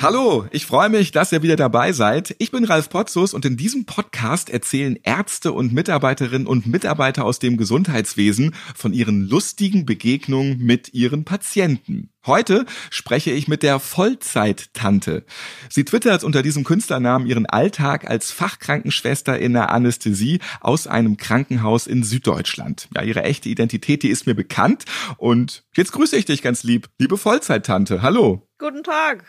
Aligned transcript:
Hallo, 0.00 0.46
ich 0.52 0.64
freue 0.64 0.90
mich, 0.90 1.10
dass 1.10 1.32
ihr 1.32 1.42
wieder 1.42 1.56
dabei 1.56 1.90
seid. 1.90 2.36
Ich 2.38 2.52
bin 2.52 2.64
Ralf 2.64 2.88
Potzus 2.88 3.34
und 3.34 3.44
in 3.44 3.56
diesem 3.56 3.84
Podcast 3.84 4.48
erzählen 4.48 4.96
Ärzte 5.02 5.50
und 5.50 5.72
Mitarbeiterinnen 5.72 6.46
und 6.46 6.68
Mitarbeiter 6.68 7.24
aus 7.24 7.40
dem 7.40 7.56
Gesundheitswesen 7.56 8.54
von 8.76 8.92
ihren 8.92 9.28
lustigen 9.28 9.86
Begegnungen 9.86 10.58
mit 10.58 10.94
ihren 10.94 11.24
Patienten. 11.24 12.10
Heute 12.26 12.64
spreche 12.90 13.32
ich 13.32 13.48
mit 13.48 13.64
der 13.64 13.80
Vollzeittante. 13.80 15.24
Sie 15.68 15.84
twittert 15.84 16.22
unter 16.22 16.42
diesem 16.42 16.62
Künstlernamen 16.62 17.26
ihren 17.26 17.46
Alltag 17.46 18.08
als 18.08 18.30
Fachkrankenschwester 18.30 19.36
in 19.36 19.52
der 19.52 19.72
Anästhesie 19.72 20.38
aus 20.60 20.86
einem 20.86 21.16
Krankenhaus 21.16 21.88
in 21.88 22.04
Süddeutschland. 22.04 22.88
Ja, 22.94 23.02
ihre 23.02 23.24
echte 23.24 23.48
Identität, 23.48 24.04
die 24.04 24.10
ist 24.10 24.28
mir 24.28 24.34
bekannt 24.34 24.84
und 25.16 25.64
jetzt 25.74 25.90
grüße 25.90 26.16
ich 26.16 26.24
dich 26.24 26.40
ganz 26.40 26.62
lieb, 26.62 26.88
liebe 26.98 27.18
Vollzeittante. 27.18 28.00
Hallo. 28.00 28.46
Guten 28.58 28.84
Tag. 28.84 29.24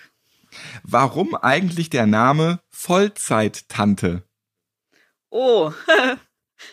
Warum 0.84 1.36
eigentlich 1.36 1.90
der 1.90 2.06
Name 2.06 2.60
Vollzeittante? 2.70 4.24
Oh, 5.30 5.72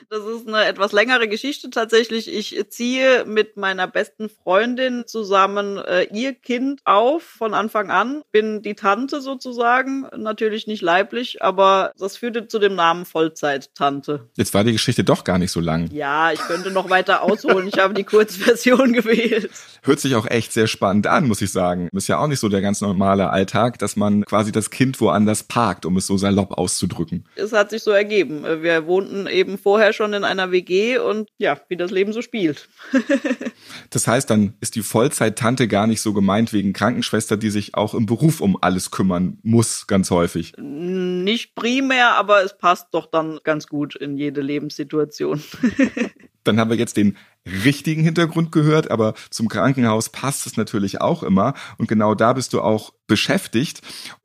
Das 0.09 0.25
ist 0.25 0.47
eine 0.47 0.65
etwas 0.65 0.93
längere 0.93 1.29
Geschichte 1.29 1.71
tatsächlich. 1.71 2.33
Ich 2.33 2.57
ziehe 2.71 3.25
mit 3.25 3.57
meiner 3.57 3.87
besten 3.87 4.29
Freundin 4.29 5.05
zusammen 5.07 5.79
äh, 5.79 6.05
ihr 6.13 6.35
Kind 6.35 6.81
auf 6.85 7.23
von 7.23 7.55
Anfang 7.55 7.91
an. 7.91 8.23
Bin 8.33 8.63
die 8.63 8.75
Tante 8.75 9.21
sozusagen, 9.21 10.07
natürlich 10.17 10.67
nicht 10.67 10.83
leiblich, 10.83 11.43
aber 11.43 11.93
das 11.99 12.17
führte 12.17 12.49
zu 12.49 12.59
dem 12.59 12.75
Namen 12.75 13.05
Vollzeit-Tante. 13.05 14.29
Jetzt 14.37 14.55
war 14.55 14.65
die 14.65 14.73
Geschichte 14.73 15.05
doch 15.05 15.25
gar 15.25 15.39
nicht 15.39 15.53
so 15.53 15.61
lang. 15.61 15.89
Ja, 15.93 16.33
ich 16.33 16.41
könnte 16.41 16.71
noch 16.71 16.91
weiter 16.91 17.23
ausholen. 17.23 17.69
Ich 17.69 17.79
habe 17.79 17.95
die 17.95 18.05
Kurzversion 18.05 18.93
gewählt. 18.93 19.51
Hört 19.83 20.01
sich 20.01 20.15
auch 20.15 20.27
echt 20.27 20.53
sehr 20.53 20.67
spannend 20.67 21.07
an, 21.07 21.27
muss 21.27 21.43
ich 21.43 21.53
sagen. 21.53 21.89
Ist 21.93 22.09
ja 22.09 22.19
auch 22.19 22.27
nicht 22.27 22.41
so 22.41 22.49
der 22.49 22.61
ganz 22.61 22.81
normale 22.81 23.31
Alltag, 23.31 23.79
dass 23.79 23.97
man 23.97 24.25
quasi 24.25 24.53
das 24.53 24.71
Kind 24.71 25.01
woanders 25.01 25.43
parkt, 25.43 25.87
um 25.87 25.97
es 25.97 26.07
so 26.07 26.17
salopp 26.17 26.59
auszudrücken. 26.59 27.25
Es 27.35 27.53
hat 27.53 27.71
sich 27.71 27.83
so 27.83 27.91
ergeben. 27.91 28.45
Wir 28.63 28.87
wohnten 28.87 29.27
eben 29.27 29.59
vor 29.59 29.76
vorher 29.77 29.93
schon 29.93 30.15
in 30.15 30.25
einer 30.25 30.53
WG 30.53 30.97
und 30.97 31.29
ja, 31.37 31.61
wie 31.69 31.77
das 31.77 31.91
Leben 31.91 32.15
so 32.15 32.23
spielt. 32.23 32.67
das 33.91 34.07
heißt, 34.07 34.31
dann 34.31 34.55
ist 34.61 34.75
die 34.75 34.81
Vollzeit-Tante 34.81 35.69
gar 35.69 35.87
nicht 35.87 36.01
so 36.01 36.15
gemeint 36.15 36.55
wegen 36.55 36.73
Krankenschwester, 36.73 37.37
die 37.37 37.51
sich 37.51 37.75
auch 37.75 37.93
im 37.93 38.07
Beruf 38.07 38.41
um 38.41 38.57
alles 38.63 38.91
kümmern 38.91 39.39
muss, 39.43 39.87
ganz 39.87 40.11
häufig. 40.11 40.55
Nicht 40.57 41.55
primär, 41.55 42.15
aber 42.15 42.43
es 42.43 42.57
passt 42.57 42.87
doch 42.93 43.05
dann 43.05 43.39
ganz 43.45 43.67
gut 43.67 43.97
in 43.97 44.17
jede 44.17 44.41
Lebenssituation. 44.41 45.43
dann 46.47 46.59
haben 46.59 46.71
wir 46.71 46.77
jetzt 46.77 46.97
den 46.97 47.17
richtigen 47.65 48.03
Hintergrund 48.03 48.53
gehört, 48.53 48.91
aber 48.91 49.15
zum 49.31 49.49
Krankenhaus 49.49 50.09
passt 50.09 50.47
es 50.47 50.57
natürlich 50.57 51.01
auch 51.01 51.23
immer. 51.23 51.55
Und 51.79 51.89
genau 51.89 52.15
da 52.15 52.33
bist 52.33 52.53
du 52.53 52.61
auch 52.61 52.93
beschäftigt. 53.07 53.83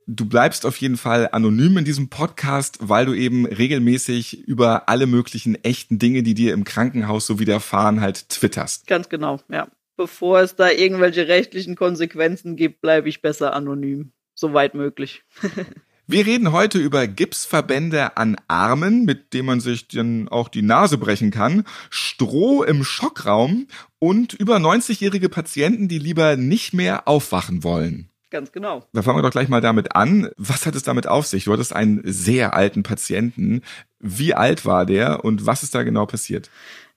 Du 0.08 0.25
bleibst 0.25 0.66
auf 0.66 0.78
jeden 0.78 0.97
Fall 0.97 1.30
anonym 1.31 1.78
in 1.78 1.86
diesem 1.86 2.09
Podcast, 2.09 2.80
weil 2.81 3.05
du 3.05 3.13
eben 3.13 3.45
regelmäßig 3.45 4.47
über 4.47 4.89
alle 4.89 5.08
möglichen 5.08 5.55
echten 5.63 6.00
Dinge, 6.00 6.23
die 6.23 6.33
dir 6.33 6.53
im 6.53 6.63
Krankenhaus 6.63 7.25
so 7.25 7.39
widerfahren, 7.39 8.02
halt 8.02 8.30
twitterst. 8.30 8.88
Ganz 8.88 9.09
genau, 9.09 9.39
ja. 9.50 9.67
Bevor 9.97 10.39
es 10.39 10.56
da 10.56 10.69
irgendwelche 10.72 11.28
rechtlichen 11.28 11.75
Konsequenzen 11.75 12.56
gibt, 12.56 12.81
bleibe 12.81 13.08
ich 13.09 13.22
besser 13.22 13.53
anonym. 13.53 14.13
Soweit 14.33 14.73
möglich. 14.73 15.23
Wir 16.07 16.25
reden 16.25 16.52
heute 16.52 16.77
über 16.77 17.07
Gipsverbände 17.07 18.17
an 18.17 18.35
Armen, 18.47 19.05
mit 19.05 19.33
denen 19.33 19.45
man 19.45 19.59
sich 19.59 19.88
dann 19.88 20.27
auch 20.27 20.49
die 20.49 20.61
Nase 20.61 20.97
brechen 20.97 21.31
kann, 21.31 21.63
Stroh 21.89 22.63
im 22.63 22.84
Schockraum 22.84 23.67
und 24.00 24.34
über 24.34 24.57
90-jährige 24.57 25.29
Patienten, 25.29 25.88
die 25.88 26.00
lieber 26.00 26.35
nicht 26.35 26.73
mehr 26.73 27.07
aufwachen 27.07 27.63
wollen. 27.63 28.09
Ganz 28.31 28.51
genau. 28.53 28.88
Da 28.94 29.01
fangen 29.01 29.17
wir 29.17 29.23
doch 29.23 29.31
gleich 29.31 29.50
mal 29.50 29.61
damit 29.61 29.94
an. 29.94 30.29
Was 30.38 30.66
hat 30.66 30.75
es 30.75 30.84
damit 30.84 31.06
auf 31.06 31.28
sich? 31.28 31.44
Du 31.44 31.53
hattest 31.53 31.75
einen 31.75 32.01
sehr 32.06 32.56
alten 32.56 32.81
Patienten. 32.81 33.61
Wie 34.00 34.34
alt 34.34 34.66
war 34.66 34.85
der 34.85 35.23
und 35.25 35.45
was 35.45 35.63
ist 35.63 35.75
da 35.75 35.84
genau 35.84 36.06
passiert? 36.06 36.50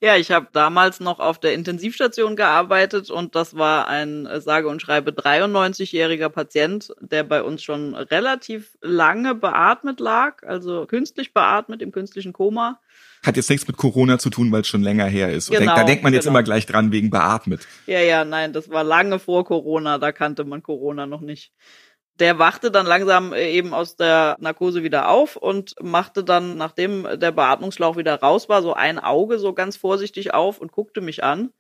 Ja, 0.04 0.16
ich 0.16 0.30
habe 0.30 0.48
damals 0.52 1.00
noch 1.00 1.18
auf 1.18 1.38
der 1.38 1.54
Intensivstation 1.54 2.36
gearbeitet 2.36 3.08
und 3.08 3.34
das 3.34 3.56
war 3.56 3.88
ein 3.88 4.26
äh, 4.26 4.38
sage 4.38 4.68
und 4.68 4.82
schreibe 4.82 5.12
93-jähriger 5.12 6.28
Patient, 6.28 6.92
der 7.00 7.24
bei 7.24 7.42
uns 7.42 7.62
schon 7.62 7.94
relativ 7.94 8.76
lange 8.82 9.34
beatmet 9.34 10.00
lag, 10.00 10.42
also 10.42 10.84
künstlich 10.84 11.32
beatmet 11.32 11.80
im 11.80 11.90
künstlichen 11.90 12.34
Koma. 12.34 12.80
Hat 13.24 13.38
jetzt 13.38 13.48
nichts 13.48 13.66
mit 13.66 13.78
Corona 13.78 14.18
zu 14.18 14.28
tun, 14.28 14.52
weil 14.52 14.60
es 14.60 14.68
schon 14.68 14.82
länger 14.82 15.06
her 15.06 15.32
ist. 15.32 15.48
Genau, 15.48 15.60
denk, 15.60 15.74
da 15.74 15.84
denkt 15.84 16.02
man 16.02 16.12
jetzt 16.12 16.24
genau. 16.24 16.34
immer 16.34 16.42
gleich 16.42 16.66
dran 16.66 16.92
wegen 16.92 17.08
beatmet. 17.08 17.66
Ja, 17.86 18.00
ja, 18.00 18.26
nein, 18.26 18.52
das 18.52 18.68
war 18.68 18.84
lange 18.84 19.18
vor 19.18 19.46
Corona, 19.46 19.96
da 19.96 20.12
kannte 20.12 20.44
man 20.44 20.62
Corona 20.62 21.06
noch 21.06 21.22
nicht 21.22 21.50
der 22.20 22.38
wachte 22.38 22.70
dann 22.70 22.86
langsam 22.86 23.32
äh, 23.32 23.50
eben 23.50 23.74
aus 23.74 23.96
der 23.96 24.36
Narkose 24.38 24.82
wieder 24.82 25.08
auf 25.08 25.36
und 25.36 25.74
machte 25.82 26.22
dann, 26.24 26.56
nachdem 26.56 27.06
der 27.18 27.32
Beatmungsschlauch 27.32 27.96
wieder 27.96 28.14
raus 28.20 28.48
war, 28.48 28.62
so 28.62 28.74
ein 28.74 28.98
Auge 28.98 29.38
so 29.38 29.52
ganz 29.52 29.76
vorsichtig 29.76 30.32
auf 30.32 30.58
und 30.58 30.72
guckte 30.72 31.00
mich 31.00 31.24
an 31.24 31.52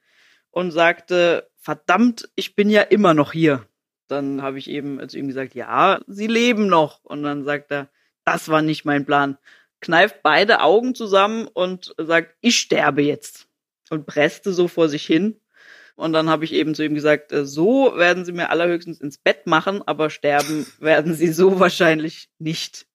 und 0.50 0.70
sagte, 0.70 1.50
verdammt, 1.56 2.28
ich 2.36 2.54
bin 2.54 2.70
ja 2.70 2.82
immer 2.82 3.14
noch 3.14 3.32
hier. 3.32 3.66
Dann 4.06 4.42
habe 4.42 4.58
ich 4.58 4.70
eben 4.70 5.08
zu 5.08 5.18
ihm 5.18 5.28
gesagt, 5.28 5.54
ja, 5.54 6.00
Sie 6.06 6.26
leben 6.26 6.68
noch. 6.68 7.02
Und 7.04 7.22
dann 7.22 7.42
sagt 7.44 7.72
er, 7.72 7.88
das 8.24 8.48
war 8.48 8.62
nicht 8.62 8.84
mein 8.84 9.04
Plan. 9.06 9.38
Kneift 9.80 10.22
beide 10.22 10.60
Augen 10.60 10.94
zusammen 10.94 11.48
und 11.48 11.94
sagt, 11.98 12.36
ich 12.40 12.58
sterbe 12.58 13.02
jetzt. 13.02 13.48
Und 13.90 14.06
presste 14.06 14.52
so 14.52 14.68
vor 14.68 14.88
sich 14.88 15.04
hin 15.04 15.40
und 15.96 16.12
dann 16.12 16.28
habe 16.28 16.44
ich 16.44 16.52
eben 16.52 16.74
zu 16.74 16.84
ihm 16.84 16.94
gesagt, 16.94 17.32
äh, 17.32 17.46
so 17.46 17.92
werden 17.96 18.24
sie 18.24 18.32
mir 18.32 18.50
allerhöchstens 18.50 19.00
ins 19.00 19.18
Bett 19.18 19.46
machen, 19.46 19.82
aber 19.86 20.10
sterben 20.10 20.66
werden 20.80 21.14
sie 21.14 21.32
so 21.32 21.60
wahrscheinlich 21.60 22.28
nicht. 22.38 22.86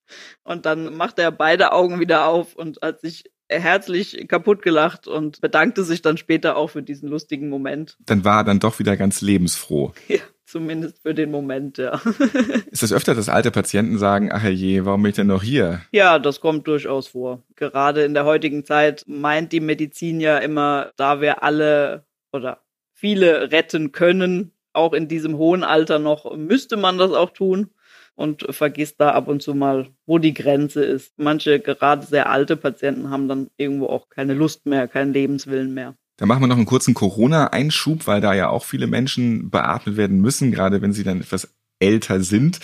Und 0.43 0.65
dann 0.65 0.95
machte 0.95 1.21
er 1.21 1.31
beide 1.31 1.71
Augen 1.71 1.99
wieder 1.99 2.25
auf 2.25 2.55
und 2.55 2.79
hat 2.81 3.01
sich 3.01 3.25
herzlich 3.47 4.27
kaputt 4.27 4.61
gelacht 4.61 5.07
und 5.07 5.41
bedankte 5.41 5.83
sich 5.83 6.01
dann 6.01 6.17
später 6.17 6.55
auch 6.55 6.71
für 6.71 6.83
diesen 6.83 7.09
lustigen 7.09 7.49
Moment. 7.49 7.97
Dann 8.05 8.23
war 8.23 8.41
er 8.41 8.43
dann 8.43 8.59
doch 8.59 8.79
wieder 8.79 8.97
ganz 8.97 9.21
lebensfroh. 9.21 9.93
Ja, 10.07 10.19
zumindest 10.45 11.03
für 11.03 11.13
den 11.13 11.29
Moment, 11.29 11.77
ja. 11.77 12.01
Ist 12.71 12.81
das 12.81 12.91
öfter, 12.91 13.13
dass 13.13 13.29
alte 13.29 13.51
Patienten 13.51 13.99
sagen, 13.99 14.31
ach 14.31 14.43
je, 14.43 14.83
warum 14.83 15.03
bin 15.03 15.11
ich 15.11 15.15
denn 15.15 15.27
noch 15.27 15.43
hier? 15.43 15.81
Ja, 15.91 16.17
das 16.17 16.41
kommt 16.41 16.67
durchaus 16.67 17.09
vor. 17.09 17.43
Gerade 17.55 18.03
in 18.03 18.15
der 18.15 18.25
heutigen 18.25 18.65
Zeit 18.65 19.03
meint 19.07 19.51
die 19.51 19.59
Medizin 19.59 20.19
ja 20.19 20.39
immer, 20.39 20.91
da 20.95 21.21
wir 21.21 21.43
alle 21.43 22.05
oder 22.31 22.61
viele 22.99 23.51
retten 23.51 23.91
können. 23.91 24.51
Auch 24.73 24.93
in 24.93 25.07
diesem 25.07 25.37
hohen 25.37 25.63
Alter 25.63 25.99
noch 25.99 26.35
müsste 26.35 26.77
man 26.77 26.97
das 26.97 27.11
auch 27.11 27.31
tun 27.31 27.69
und 28.15 28.45
vergisst 28.49 28.99
da 28.99 29.11
ab 29.11 29.27
und 29.27 29.41
zu 29.41 29.55
mal, 29.55 29.87
wo 30.05 30.19
die 30.19 30.33
Grenze 30.33 30.83
ist. 30.83 31.13
Manche 31.17 31.59
gerade 31.59 32.05
sehr 32.05 32.29
alte 32.29 32.57
Patienten 32.57 33.09
haben 33.09 33.27
dann 33.27 33.49
irgendwo 33.57 33.87
auch 33.87 34.09
keine 34.09 34.33
Lust 34.33 34.65
mehr, 34.65 34.87
keinen 34.87 35.13
Lebenswillen 35.13 35.73
mehr. 35.73 35.95
Da 36.17 36.25
machen 36.25 36.43
wir 36.43 36.47
noch 36.47 36.57
einen 36.57 36.65
kurzen 36.65 36.93
Corona-Einschub, 36.93 38.05
weil 38.05 38.19
da 38.19 38.33
ja 38.33 38.49
auch 38.49 38.65
viele 38.65 38.87
Menschen 38.87 39.49
beatmet 39.49 39.95
werden 39.95 40.19
müssen, 40.19 40.51
gerade 40.51 40.81
wenn 40.81 40.91
sie 40.91 41.05
dann 41.05 41.21
etwas 41.21 41.55
älter 41.79 42.21
sind. 42.21 42.59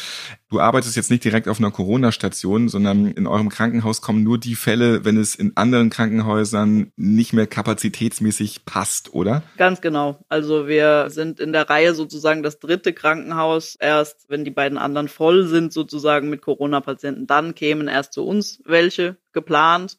Du 0.49 0.59
arbeitest 0.59 0.95
jetzt 0.95 1.09
nicht 1.09 1.23
direkt 1.23 1.47
auf 1.47 1.59
einer 1.59 1.71
Corona-Station, 1.71 2.69
sondern 2.69 3.07
in 3.07 3.27
eurem 3.27 3.49
Krankenhaus 3.49 4.01
kommen 4.01 4.23
nur 4.23 4.37
die 4.37 4.55
Fälle, 4.55 5.03
wenn 5.03 5.17
es 5.17 5.35
in 5.35 5.53
anderen 5.55 5.89
Krankenhäusern 5.89 6.91
nicht 6.95 7.33
mehr 7.33 7.47
kapazitätsmäßig 7.47 8.65
passt, 8.65 9.13
oder? 9.13 9.43
Ganz 9.57 9.81
genau. 9.81 10.19
Also 10.29 10.67
wir 10.67 11.09
sind 11.09 11.39
in 11.39 11.51
der 11.51 11.69
Reihe 11.69 11.93
sozusagen 11.95 12.43
das 12.43 12.59
dritte 12.59 12.93
Krankenhaus. 12.93 13.75
Erst 13.75 14.29
wenn 14.29 14.45
die 14.45 14.51
beiden 14.51 14.77
anderen 14.77 15.07
voll 15.07 15.47
sind, 15.47 15.73
sozusagen 15.73 16.29
mit 16.29 16.41
Corona-Patienten, 16.41 17.27
dann 17.27 17.55
kämen 17.55 17.87
erst 17.87 18.13
zu 18.13 18.25
uns 18.25 18.61
welche 18.65 19.17
geplant. 19.33 19.97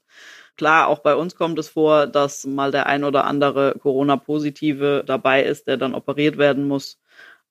Klar, 0.56 0.88
auch 0.88 1.00
bei 1.00 1.14
uns 1.14 1.36
kommt 1.36 1.58
es 1.58 1.68
vor, 1.68 2.06
dass 2.06 2.46
mal 2.46 2.70
der 2.70 2.86
ein 2.86 3.04
oder 3.04 3.24
andere 3.24 3.74
Corona-Positive 3.78 5.04
dabei 5.06 5.42
ist, 5.42 5.66
der 5.66 5.76
dann 5.76 5.94
operiert 5.94 6.38
werden 6.38 6.66
muss 6.66 6.98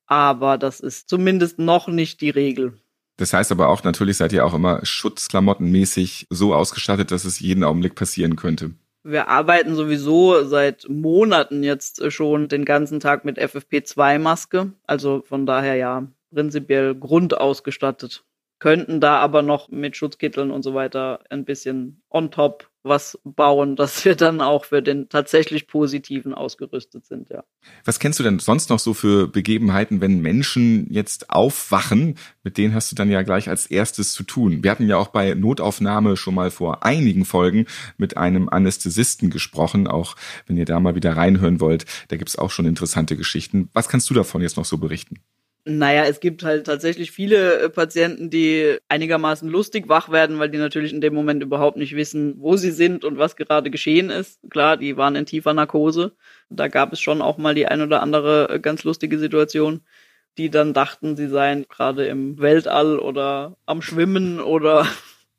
aber 0.08 0.58
das 0.58 0.80
ist 0.80 1.10
zumindest 1.10 1.60
noch 1.60 1.88
nicht 1.88 2.22
die 2.22 2.30
Regel. 2.30 2.80
Das 3.18 3.34
heißt 3.34 3.52
aber 3.52 3.70
auch, 3.70 3.84
natürlich 3.84 4.18
seid 4.18 4.34
ihr 4.34 4.46
auch 4.46 4.54
immer 4.54 4.86
schutzklamottenmäßig 4.86 6.28
so 6.30 6.54
ausgestattet, 6.54 7.12
dass 7.12 7.26
es 7.26 7.40
jeden 7.40 7.64
Augenblick 7.64 7.96
passieren 7.96 8.36
könnte. 8.36 8.72
Wir 9.04 9.28
arbeiten 9.28 9.76
sowieso 9.76 10.44
seit 10.46 10.90
Monaten 10.90 11.64
jetzt 11.64 12.12
schon 12.12 12.50
den 12.50 12.66
ganzen 12.66 13.00
Tag 13.00 13.24
mit 13.24 13.40
FFP2-Maske. 13.40 14.72
Also 14.86 15.24
von 15.28 15.46
daher 15.46 15.76
ja, 15.76 16.08
prinzipiell 16.34 16.96
grundausgestattet. 16.96 18.24
Könnten 18.60 19.02
da 19.02 19.18
aber 19.18 19.42
noch 19.42 19.70
mit 19.70 19.98
Schutzkitteln 19.98 20.52
und 20.52 20.64
so 20.64 20.74
weiter 20.74 21.20
ein 21.30 21.46
bisschen 21.46 22.02
on 22.10 22.32
top 22.32 22.70
was 22.86 23.20
bauen, 23.24 23.76
dass 23.76 24.06
wir 24.06 24.16
dann 24.16 24.40
auch 24.42 24.66
für 24.66 24.82
den 24.82 25.10
tatsächlich 25.10 25.68
Positiven 25.68 26.34
ausgerüstet 26.34 27.06
sind, 27.06 27.30
ja. 27.30 27.44
Was 27.84 28.00
kennst 28.00 28.20
du 28.20 28.24
denn 28.24 28.40
sonst 28.40 28.70
noch 28.70 28.80
so 28.80 28.94
für 28.94 29.28
Begebenheiten, 29.28 30.02
wenn 30.02 30.22
Menschen 30.22 30.88
jetzt 30.92 31.30
aufwachen? 31.32 32.18
Mit 32.44 32.58
denen 32.58 32.74
hast 32.74 32.92
du 32.92 32.96
dann 32.96 33.10
ja 33.10 33.24
gleich 33.24 33.50
als 33.50 33.66
erstes 33.66 34.14
zu 34.14 34.24
tun. 34.24 34.64
Wir 34.64 34.72
hatten 34.72 34.88
ja 34.88 34.98
auch 34.98 35.08
bei 35.08 35.34
Notaufnahme 35.34 36.16
schon 36.16 36.36
mal 36.36 36.52
vor 36.52 36.84
einigen 36.86 37.26
Folgen 37.26 37.66
mit 37.98 38.18
einem 38.18 38.50
Anästhesisten 38.50 39.30
gesprochen. 39.30 39.88
Auch 39.88 40.16
wenn 40.46 40.58
ihr 40.58 40.66
da 40.66 40.80
mal 40.80 40.96
wieder 40.96 41.18
reinhören 41.18 41.60
wollt, 41.60 41.86
da 42.10 42.18
gibt's 42.18 42.38
auch 42.38 42.52
schon 42.52 42.68
interessante 42.68 43.18
Geschichten. 43.18 43.70
Was 43.74 43.90
kannst 43.90 44.10
du 44.10 44.14
davon 44.14 44.42
jetzt 44.42 44.58
noch 44.58 44.66
so 44.66 44.78
berichten? 44.78 45.20
Naja, 45.68 46.06
es 46.06 46.20
gibt 46.20 46.44
halt 46.44 46.68
tatsächlich 46.68 47.10
viele 47.10 47.60
äh, 47.60 47.70
Patienten, 47.70 48.30
die 48.30 48.78
einigermaßen 48.88 49.50
lustig 49.50 49.90
wach 49.90 50.10
werden, 50.12 50.38
weil 50.38 50.50
die 50.52 50.60
natürlich 50.60 50.94
in 50.94 51.02
dem 51.02 51.16
Moment 51.16 51.42
überhaupt 51.42 51.78
nicht 51.78 51.96
wissen, 51.96 52.36
wo 52.38 52.56
sie 52.56 52.70
sind 52.70 53.04
und 53.04 53.18
was 53.18 53.36
gerade 53.36 53.72
geschehen 53.72 54.12
ist. 54.12 54.40
Klar, 54.52 54.78
die 54.78 54.96
waren 54.96 55.16
in 55.16 55.26
tiefer 55.26 55.56
Narkose. 55.56 56.16
Da 56.50 56.68
gab 56.68 56.94
es 56.94 57.00
schon 57.02 57.20
auch 57.20 57.40
mal 57.40 57.56
die 57.56 57.66
ein 57.66 57.82
oder 57.82 58.04
andere 58.04 58.48
äh, 58.50 58.60
ganz 58.60 58.84
lustige 58.84 59.18
Situation, 59.18 59.82
die 60.38 60.52
dann 60.52 60.74
dachten, 60.74 61.16
sie 61.16 61.28
seien 61.30 61.66
gerade 61.68 62.06
im 62.06 62.38
Weltall 62.40 63.00
oder 63.00 63.58
am 63.66 63.82
Schwimmen 63.82 64.40
oder 64.40 64.88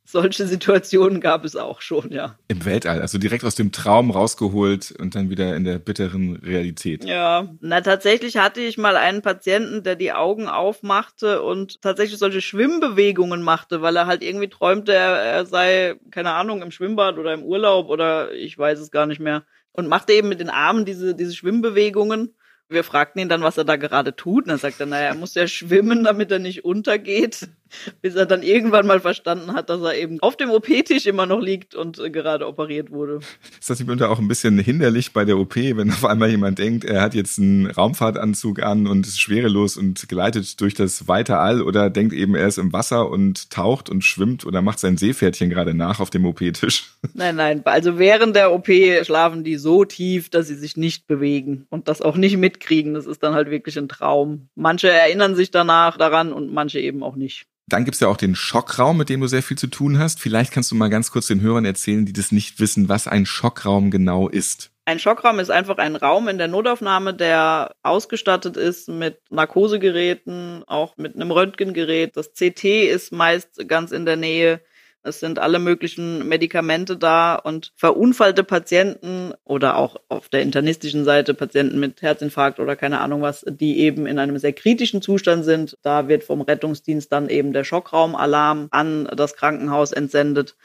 solche 0.06 0.46
Situationen 0.46 1.20
gab 1.20 1.44
es 1.44 1.56
auch 1.56 1.80
schon, 1.80 2.12
ja. 2.12 2.38
Im 2.48 2.64
Weltall, 2.64 3.00
also 3.00 3.18
direkt 3.18 3.44
aus 3.44 3.56
dem 3.56 3.72
Traum 3.72 4.12
rausgeholt 4.12 4.94
und 4.98 5.16
dann 5.16 5.30
wieder 5.30 5.56
in 5.56 5.64
der 5.64 5.78
bitteren 5.78 6.36
Realität. 6.36 7.04
Ja, 7.04 7.48
na 7.60 7.80
tatsächlich 7.80 8.36
hatte 8.36 8.60
ich 8.60 8.78
mal 8.78 8.96
einen 8.96 9.20
Patienten, 9.20 9.82
der 9.82 9.96
die 9.96 10.12
Augen 10.12 10.48
aufmachte 10.48 11.42
und 11.42 11.82
tatsächlich 11.82 12.18
solche 12.18 12.40
Schwimmbewegungen 12.40 13.42
machte, 13.42 13.82
weil 13.82 13.96
er 13.96 14.06
halt 14.06 14.22
irgendwie 14.22 14.48
träumte, 14.48 14.92
er, 14.92 15.16
er 15.16 15.46
sei, 15.46 15.96
keine 16.12 16.32
Ahnung, 16.32 16.62
im 16.62 16.70
Schwimmbad 16.70 17.18
oder 17.18 17.34
im 17.34 17.42
Urlaub 17.42 17.88
oder 17.88 18.32
ich 18.32 18.56
weiß 18.56 18.78
es 18.78 18.92
gar 18.92 19.06
nicht 19.06 19.20
mehr. 19.20 19.44
Und 19.72 19.88
machte 19.88 20.12
eben 20.12 20.28
mit 20.28 20.40
den 20.40 20.50
Armen 20.50 20.84
diese, 20.84 21.14
diese 21.14 21.34
Schwimmbewegungen. 21.34 22.34
Wir 22.68 22.82
fragten 22.82 23.20
ihn 23.20 23.28
dann, 23.28 23.42
was 23.42 23.58
er 23.58 23.64
da 23.64 23.76
gerade 23.76 24.16
tut. 24.16 24.44
Und 24.44 24.50
er 24.50 24.58
sagte, 24.58 24.86
naja, 24.86 25.08
er 25.08 25.14
muss 25.14 25.34
ja 25.34 25.46
schwimmen, 25.46 26.02
damit 26.02 26.30
er 26.32 26.38
nicht 26.38 26.64
untergeht 26.64 27.48
bis 28.02 28.14
er 28.14 28.26
dann 28.26 28.42
irgendwann 28.42 28.86
mal 28.86 29.00
verstanden 29.00 29.52
hat, 29.52 29.70
dass 29.70 29.80
er 29.82 29.96
eben 29.96 30.20
auf 30.20 30.36
dem 30.36 30.50
OP-Tisch 30.50 31.06
immer 31.06 31.26
noch 31.26 31.40
liegt 31.40 31.74
und 31.74 31.98
äh, 31.98 32.10
gerade 32.10 32.46
operiert 32.46 32.90
wurde. 32.90 33.20
Ist 33.60 33.70
das 33.70 33.78
nicht 33.78 33.88
mitunter 33.88 34.10
auch 34.10 34.18
ein 34.18 34.28
bisschen 34.28 34.58
hinderlich 34.58 35.12
bei 35.12 35.24
der 35.24 35.38
OP, 35.38 35.56
wenn 35.56 35.90
auf 35.90 36.04
einmal 36.04 36.30
jemand 36.30 36.58
denkt, 36.58 36.84
er 36.84 37.02
hat 37.02 37.14
jetzt 37.14 37.38
einen 37.38 37.66
Raumfahrtanzug 37.66 38.62
an 38.62 38.86
und 38.86 39.06
ist 39.06 39.20
schwerelos 39.20 39.76
und 39.76 40.08
gleitet 40.08 40.60
durch 40.60 40.74
das 40.74 41.08
weite 41.08 41.38
All 41.38 41.62
oder 41.62 41.90
denkt 41.90 42.12
eben, 42.12 42.34
er 42.34 42.46
ist 42.46 42.58
im 42.58 42.72
Wasser 42.72 43.10
und 43.10 43.50
taucht 43.50 43.90
und 43.90 44.02
schwimmt 44.02 44.44
oder 44.44 44.62
macht 44.62 44.78
sein 44.78 44.96
Seepferdchen 44.96 45.50
gerade 45.50 45.74
nach 45.74 46.00
auf 46.00 46.10
dem 46.10 46.24
OP-Tisch? 46.24 46.92
Nein, 47.14 47.36
nein, 47.36 47.62
also 47.64 47.98
während 47.98 48.36
der 48.36 48.52
OP 48.52 48.66
schlafen 49.02 49.44
die 49.44 49.56
so 49.56 49.84
tief, 49.84 50.28
dass 50.28 50.48
sie 50.48 50.54
sich 50.54 50.76
nicht 50.76 51.06
bewegen 51.06 51.66
und 51.70 51.88
das 51.88 52.02
auch 52.02 52.16
nicht 52.16 52.36
mitkriegen. 52.36 52.94
Das 52.94 53.06
ist 53.06 53.22
dann 53.22 53.34
halt 53.34 53.50
wirklich 53.50 53.78
ein 53.78 53.88
Traum. 53.88 54.48
Manche 54.54 54.90
erinnern 54.90 55.34
sich 55.34 55.50
danach 55.50 55.96
daran 55.96 56.32
und 56.32 56.52
manche 56.52 56.80
eben 56.80 57.02
auch 57.02 57.16
nicht. 57.16 57.46
Dann 57.68 57.84
gibt's 57.84 57.98
ja 57.98 58.06
auch 58.06 58.16
den 58.16 58.36
Schockraum, 58.36 58.96
mit 58.96 59.08
dem 59.08 59.20
du 59.20 59.26
sehr 59.26 59.42
viel 59.42 59.58
zu 59.58 59.66
tun 59.66 59.98
hast. 59.98 60.20
Vielleicht 60.20 60.52
kannst 60.52 60.70
du 60.70 60.76
mal 60.76 60.88
ganz 60.88 61.10
kurz 61.10 61.26
den 61.26 61.40
Hörern 61.40 61.64
erzählen, 61.64 62.06
die 62.06 62.12
das 62.12 62.30
nicht 62.30 62.60
wissen, 62.60 62.88
was 62.88 63.08
ein 63.08 63.26
Schockraum 63.26 63.90
genau 63.90 64.28
ist. 64.28 64.70
Ein 64.84 65.00
Schockraum 65.00 65.40
ist 65.40 65.50
einfach 65.50 65.78
ein 65.78 65.96
Raum 65.96 66.28
in 66.28 66.38
der 66.38 66.46
Notaufnahme, 66.46 67.12
der 67.12 67.74
ausgestattet 67.82 68.56
ist 68.56 68.88
mit 68.88 69.18
Narkosegeräten, 69.30 70.62
auch 70.68 70.96
mit 70.96 71.16
einem 71.16 71.32
Röntgengerät. 71.32 72.16
Das 72.16 72.34
CT 72.34 72.64
ist 72.64 73.10
meist 73.10 73.66
ganz 73.66 73.90
in 73.90 74.06
der 74.06 74.16
Nähe. 74.16 74.60
Es 75.06 75.20
sind 75.20 75.38
alle 75.38 75.58
möglichen 75.58 76.26
Medikamente 76.28 76.96
da 76.96 77.36
und 77.36 77.72
verunfallte 77.76 78.44
Patienten 78.44 79.32
oder 79.44 79.76
auch 79.76 79.96
auf 80.08 80.28
der 80.28 80.42
internistischen 80.42 81.04
Seite 81.04 81.32
Patienten 81.32 81.78
mit 81.78 82.02
Herzinfarkt 82.02 82.58
oder 82.60 82.76
keine 82.76 83.00
Ahnung 83.00 83.22
was, 83.22 83.44
die 83.48 83.78
eben 83.78 84.06
in 84.06 84.18
einem 84.18 84.38
sehr 84.38 84.52
kritischen 84.52 85.02
Zustand 85.02 85.44
sind. 85.44 85.78
Da 85.82 86.08
wird 86.08 86.24
vom 86.24 86.40
Rettungsdienst 86.40 87.12
dann 87.12 87.28
eben 87.28 87.52
der 87.52 87.64
Schockraumalarm 87.64 88.68
an 88.70 89.08
das 89.16 89.34
Krankenhaus 89.34 89.92
entsendet 89.92 90.56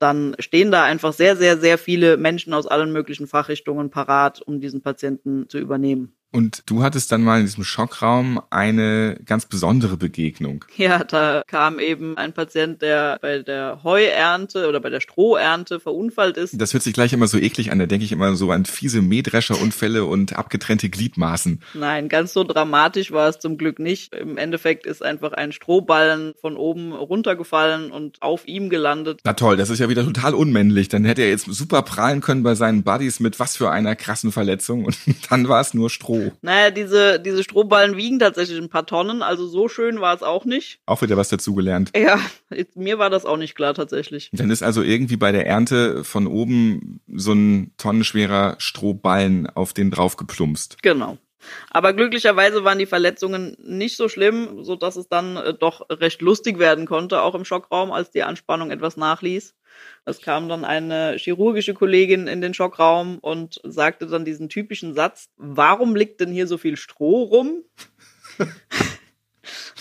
dann 0.00 0.34
stehen 0.38 0.70
da 0.70 0.82
einfach 0.84 1.12
sehr, 1.12 1.36
sehr, 1.36 1.58
sehr 1.58 1.76
viele 1.76 2.16
Menschen 2.16 2.54
aus 2.54 2.66
allen 2.66 2.90
möglichen 2.90 3.26
Fachrichtungen 3.26 3.90
parat, 3.90 4.40
um 4.40 4.58
diesen 4.58 4.80
Patienten 4.80 5.46
zu 5.50 5.58
übernehmen. 5.58 6.16
Und 6.32 6.62
du 6.66 6.82
hattest 6.82 7.10
dann 7.10 7.22
mal 7.22 7.40
in 7.40 7.46
diesem 7.46 7.64
Schockraum 7.64 8.40
eine 8.50 9.18
ganz 9.24 9.46
besondere 9.46 9.96
Begegnung. 9.96 10.64
Ja, 10.76 11.02
da 11.02 11.42
kam 11.46 11.80
eben 11.80 12.16
ein 12.16 12.32
Patient, 12.32 12.80
der 12.82 13.18
bei 13.20 13.40
der 13.40 13.82
Heuernte 13.82 14.68
oder 14.68 14.80
bei 14.80 14.90
der 14.90 15.00
Strohernte 15.00 15.80
verunfallt 15.80 16.36
ist. 16.36 16.60
Das 16.60 16.72
hört 16.72 16.84
sich 16.84 16.94
gleich 16.94 17.12
immer 17.12 17.26
so 17.26 17.36
eklig 17.36 17.72
an. 17.72 17.80
Da 17.80 17.86
denke 17.86 18.04
ich 18.04 18.12
immer 18.12 18.36
so 18.36 18.52
an 18.52 18.64
fiese 18.64 19.02
Mähdrescherunfälle 19.02 20.04
und 20.04 20.36
abgetrennte 20.36 20.88
Gliedmaßen. 20.88 21.62
Nein, 21.74 22.08
ganz 22.08 22.32
so 22.32 22.44
dramatisch 22.44 23.10
war 23.10 23.28
es 23.28 23.40
zum 23.40 23.58
Glück 23.58 23.80
nicht. 23.80 24.14
Im 24.14 24.38
Endeffekt 24.38 24.86
ist 24.86 25.02
einfach 25.02 25.32
ein 25.32 25.50
Strohballen 25.50 26.34
von 26.40 26.56
oben 26.56 26.92
runtergefallen 26.92 27.90
und 27.90 28.22
auf 28.22 28.46
ihm 28.46 28.70
gelandet. 28.70 29.20
Na 29.24 29.32
toll, 29.32 29.56
das 29.56 29.70
ist 29.70 29.80
ja 29.80 29.88
wieder 29.88 30.04
total 30.04 30.34
unmännlich. 30.34 30.88
Dann 30.88 31.04
hätte 31.04 31.22
er 31.22 31.30
jetzt 31.30 31.46
super 31.46 31.82
prahlen 31.82 32.20
können 32.20 32.44
bei 32.44 32.54
seinen 32.54 32.84
Buddies 32.84 33.18
mit 33.18 33.40
was 33.40 33.56
für 33.56 33.70
einer 33.70 33.96
krassen 33.96 34.30
Verletzung 34.30 34.84
und 34.84 34.96
dann 35.30 35.48
war 35.48 35.60
es 35.60 35.74
nur 35.74 35.90
Stroh. 35.90 36.19
Naja, 36.42 36.70
diese, 36.70 37.20
diese 37.20 37.42
Strohballen 37.42 37.96
wiegen 37.96 38.18
tatsächlich 38.18 38.58
ein 38.58 38.68
paar 38.68 38.86
Tonnen, 38.86 39.22
also 39.22 39.46
so 39.46 39.68
schön 39.68 40.00
war 40.00 40.14
es 40.14 40.22
auch 40.22 40.44
nicht. 40.44 40.80
Auch 40.86 41.02
wieder 41.02 41.16
was 41.16 41.28
dazugelernt. 41.28 41.90
Ja, 41.96 42.20
mir 42.74 42.98
war 42.98 43.10
das 43.10 43.24
auch 43.24 43.36
nicht 43.36 43.54
klar 43.54 43.74
tatsächlich. 43.74 44.30
Dann 44.32 44.50
ist 44.50 44.62
also 44.62 44.82
irgendwie 44.82 45.16
bei 45.16 45.32
der 45.32 45.46
Ernte 45.46 46.04
von 46.04 46.26
oben 46.26 47.00
so 47.12 47.32
ein 47.32 47.72
tonnenschwerer 47.76 48.56
Strohballen 48.58 49.46
auf 49.48 49.72
den 49.72 49.90
drauf 49.90 50.16
geplumpst. 50.16 50.82
Genau. 50.82 51.18
Aber 51.70 51.92
glücklicherweise 51.92 52.64
waren 52.64 52.78
die 52.78 52.86
Verletzungen 52.86 53.56
nicht 53.58 53.96
so 53.96 54.08
schlimm, 54.08 54.64
so 54.64 54.76
dass 54.76 54.96
es 54.96 55.08
dann 55.08 55.36
äh, 55.36 55.54
doch 55.54 55.88
recht 55.90 56.22
lustig 56.22 56.58
werden 56.58 56.86
konnte, 56.86 57.22
auch 57.22 57.34
im 57.34 57.44
Schockraum, 57.44 57.92
als 57.92 58.10
die 58.10 58.22
Anspannung 58.22 58.70
etwas 58.70 58.96
nachließ. 58.96 59.54
Es 60.04 60.20
kam 60.20 60.48
dann 60.48 60.64
eine 60.64 61.16
chirurgische 61.16 61.74
Kollegin 61.74 62.26
in 62.26 62.40
den 62.40 62.54
Schockraum 62.54 63.18
und 63.18 63.60
sagte 63.64 64.06
dann 64.06 64.24
diesen 64.24 64.48
typischen 64.48 64.94
Satz, 64.94 65.28
warum 65.36 65.94
liegt 65.94 66.20
denn 66.20 66.32
hier 66.32 66.46
so 66.46 66.58
viel 66.58 66.76
Stroh 66.76 67.22
rum? 67.22 67.64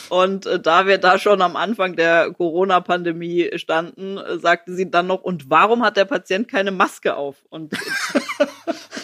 Und 0.10 0.48
äh, 0.48 0.60
da 0.60 0.88
wir 0.88 0.98
da 0.98 1.20
schon 1.20 1.42
am 1.42 1.56
Anfang 1.56 1.96
der 1.96 2.32
Corona-Pandemie 2.32 3.52
standen, 3.58 4.18
äh, 4.18 4.40
sagte 4.40 4.74
sie 4.74 4.90
dann 4.90 5.08
noch, 5.08 5.22
und 5.22 5.50
warum 5.50 5.84
hat 5.84 5.98
der 5.98 6.06
Patient 6.06 6.48
keine 6.48 6.72
Maske 6.72 7.16
auf? 7.16 7.46
Und 7.50 7.74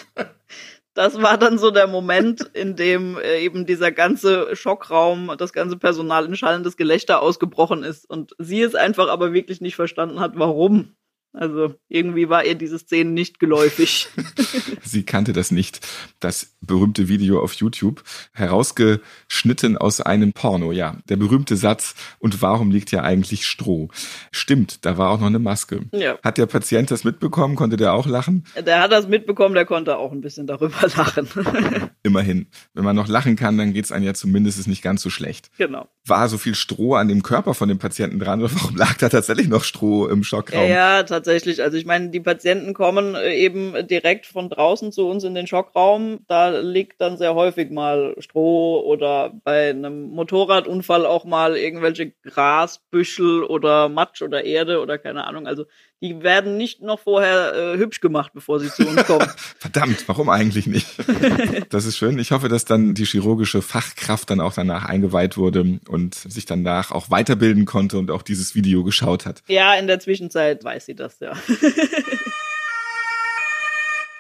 das 0.96 1.22
war 1.22 1.38
dann 1.38 1.60
so 1.60 1.72
der 1.72 1.88
Moment, 1.88 2.42
in 2.54 2.76
dem 2.76 3.18
äh, 3.18 3.40
eben 3.42 3.66
dieser 3.66 3.92
ganze 3.92 4.56
Schockraum, 4.56 5.32
das 5.38 5.54
ganze 5.54 5.78
Personal 5.78 6.26
in 6.26 6.36
schallendes 6.36 6.78
Gelächter 6.78 7.22
ausgebrochen 7.22 7.84
ist 7.84 8.10
und 8.10 8.34
sie 8.40 8.62
es 8.62 8.76
einfach 8.76 9.10
aber 9.10 9.34
wirklich 9.34 9.62
nicht 9.62 9.76
verstanden 9.76 10.20
hat, 10.22 10.32
warum. 10.36 10.96
Also 11.36 11.76
irgendwie 11.90 12.30
war 12.30 12.46
ihr 12.46 12.56
diese 12.56 12.80
Szene 12.80 13.12
nicht 13.12 13.40
geläufig. 13.40 14.08
Sie 14.84 15.04
kannte 15.04 15.34
das 15.34 15.52
nicht. 15.52 15.86
Das 16.20 16.56
berühmte 16.62 17.08
Video 17.08 17.42
auf 17.42 17.54
YouTube, 17.54 18.04
herausgeschnitten 18.34 19.78
aus 19.78 20.00
einem 20.02 20.32
Porno, 20.32 20.72
ja. 20.72 20.98
Der 21.10 21.18
berühmte 21.18 21.58
Satz, 21.58 21.96
und 22.20 22.42
warum 22.42 22.72
liegt 22.72 22.92
ja 22.92 23.04
eigentlich 23.04 23.46
Stroh? 23.46 23.90
Stimmt, 24.32 24.86
da 24.86 24.98
war 24.98 25.12
auch 25.12 25.20
noch 25.20 25.28
eine 25.28 25.40
Maske. 25.40 25.82
Ja. 25.92 26.18
Hat 26.24 26.38
der 26.38 26.46
Patient 26.46 26.90
das 26.90 27.04
mitbekommen? 27.04 27.56
Konnte 27.56 27.76
der 27.76 27.94
auch 27.94 28.08
lachen? 28.08 28.46
Der 28.66 28.82
hat 28.82 28.92
das 28.92 29.08
mitbekommen, 29.08 29.56
der 29.56 29.66
konnte 29.66 29.98
auch 29.98 30.12
ein 30.12 30.22
bisschen 30.22 30.48
darüber 30.48 30.88
lachen. 30.96 31.28
Immerhin. 32.04 32.48
Wenn 32.74 32.86
man 32.86 32.96
noch 32.96 33.08
lachen 33.08 33.36
kann, 33.36 33.58
dann 33.58 33.74
geht's 33.74 33.92
einem 33.92 34.06
ja 34.06 34.14
zumindest 34.14 34.68
nicht 34.68 34.82
ganz 34.82 35.02
so 35.02 35.10
schlecht. 35.10 35.52
Genau. 35.58 35.90
War 36.06 36.30
so 36.30 36.38
viel 36.38 36.56
Stroh 36.56 36.96
an 36.96 37.08
dem 37.10 37.24
Körper 37.24 37.54
von 37.54 37.68
dem 37.68 37.80
Patienten 37.80 38.20
dran 38.20 38.42
oder 38.42 38.54
warum 38.56 38.78
lag 38.78 38.96
da 38.98 39.10
tatsächlich 39.10 39.48
noch 39.50 39.64
Stroh 39.64 40.08
im 40.08 40.24
Schockraum? 40.24 40.70
Ja, 40.70 41.04
tatsächlich 41.04 41.25
tatsächlich. 41.26 41.62
Also 41.64 41.78
ich 41.78 41.86
meine, 41.86 42.10
die 42.10 42.20
Patienten 42.20 42.74
kommen 42.74 43.16
äh, 43.16 43.34
eben 43.34 43.88
direkt 43.88 44.26
von 44.28 44.50
draußen 44.50 44.92
zu 44.92 45.08
uns 45.10 45.24
in 45.24 45.34
den 45.34 45.48
Schockraum. 45.48 46.20
Da 46.28 46.50
liegt 46.50 47.02
dann 47.02 47.18
sehr 47.18 47.34
häufig 47.34 47.72
mal 47.72 48.16
Stroh 48.20 48.82
oder 48.82 49.32
bei 49.44 49.72
einem 49.72 50.10
Motorradunfall 50.10 51.06
auch 51.06 51.26
mal 51.26 51.58
irgendwelche 51.58 52.12
Grasbüschel 52.24 53.44
oder 53.44 53.90
Matsch 53.90 54.22
oder 54.22 54.46
Erde 54.46 54.82
oder 54.82 54.98
keine 55.00 55.26
Ahnung. 55.26 55.48
Also 55.48 55.66
die 56.02 56.22
werden 56.24 56.58
nicht 56.58 56.82
noch 56.82 57.00
vorher 57.00 57.54
äh, 57.54 57.78
hübsch 57.78 58.02
gemacht, 58.02 58.32
bevor 58.34 58.60
sie 58.60 58.70
zu 58.70 58.88
uns 58.88 59.06
kommen. 59.06 59.28
Verdammt, 59.60 60.04
warum 60.08 60.30
eigentlich 60.30 60.68
nicht? 60.68 60.88
das 61.70 61.86
ist 61.86 61.98
schön. 61.98 62.20
Ich 62.20 62.32
hoffe, 62.32 62.50
dass 62.50 62.66
dann 62.66 62.94
die 62.94 63.06
chirurgische 63.06 63.62
Fachkraft 63.62 64.30
dann 64.30 64.42
auch 64.42 64.54
danach 64.54 64.86
eingeweiht 64.86 65.38
wurde 65.38 65.80
und 65.88 66.16
sich 66.16 66.46
danach 66.46 66.92
auch 66.92 67.10
weiterbilden 67.10 67.66
konnte 67.66 67.98
und 67.98 68.12
auch 68.12 68.22
dieses 68.22 68.56
Video 68.56 68.84
geschaut 68.84 69.26
hat. 69.26 69.42
Ja, 69.48 69.74
in 69.76 69.88
der 69.88 70.00
Zwischenzeit 70.00 70.64
weiß 70.64 70.86
sie 70.86 70.96
das, 70.96 71.20
ja. 71.20 71.34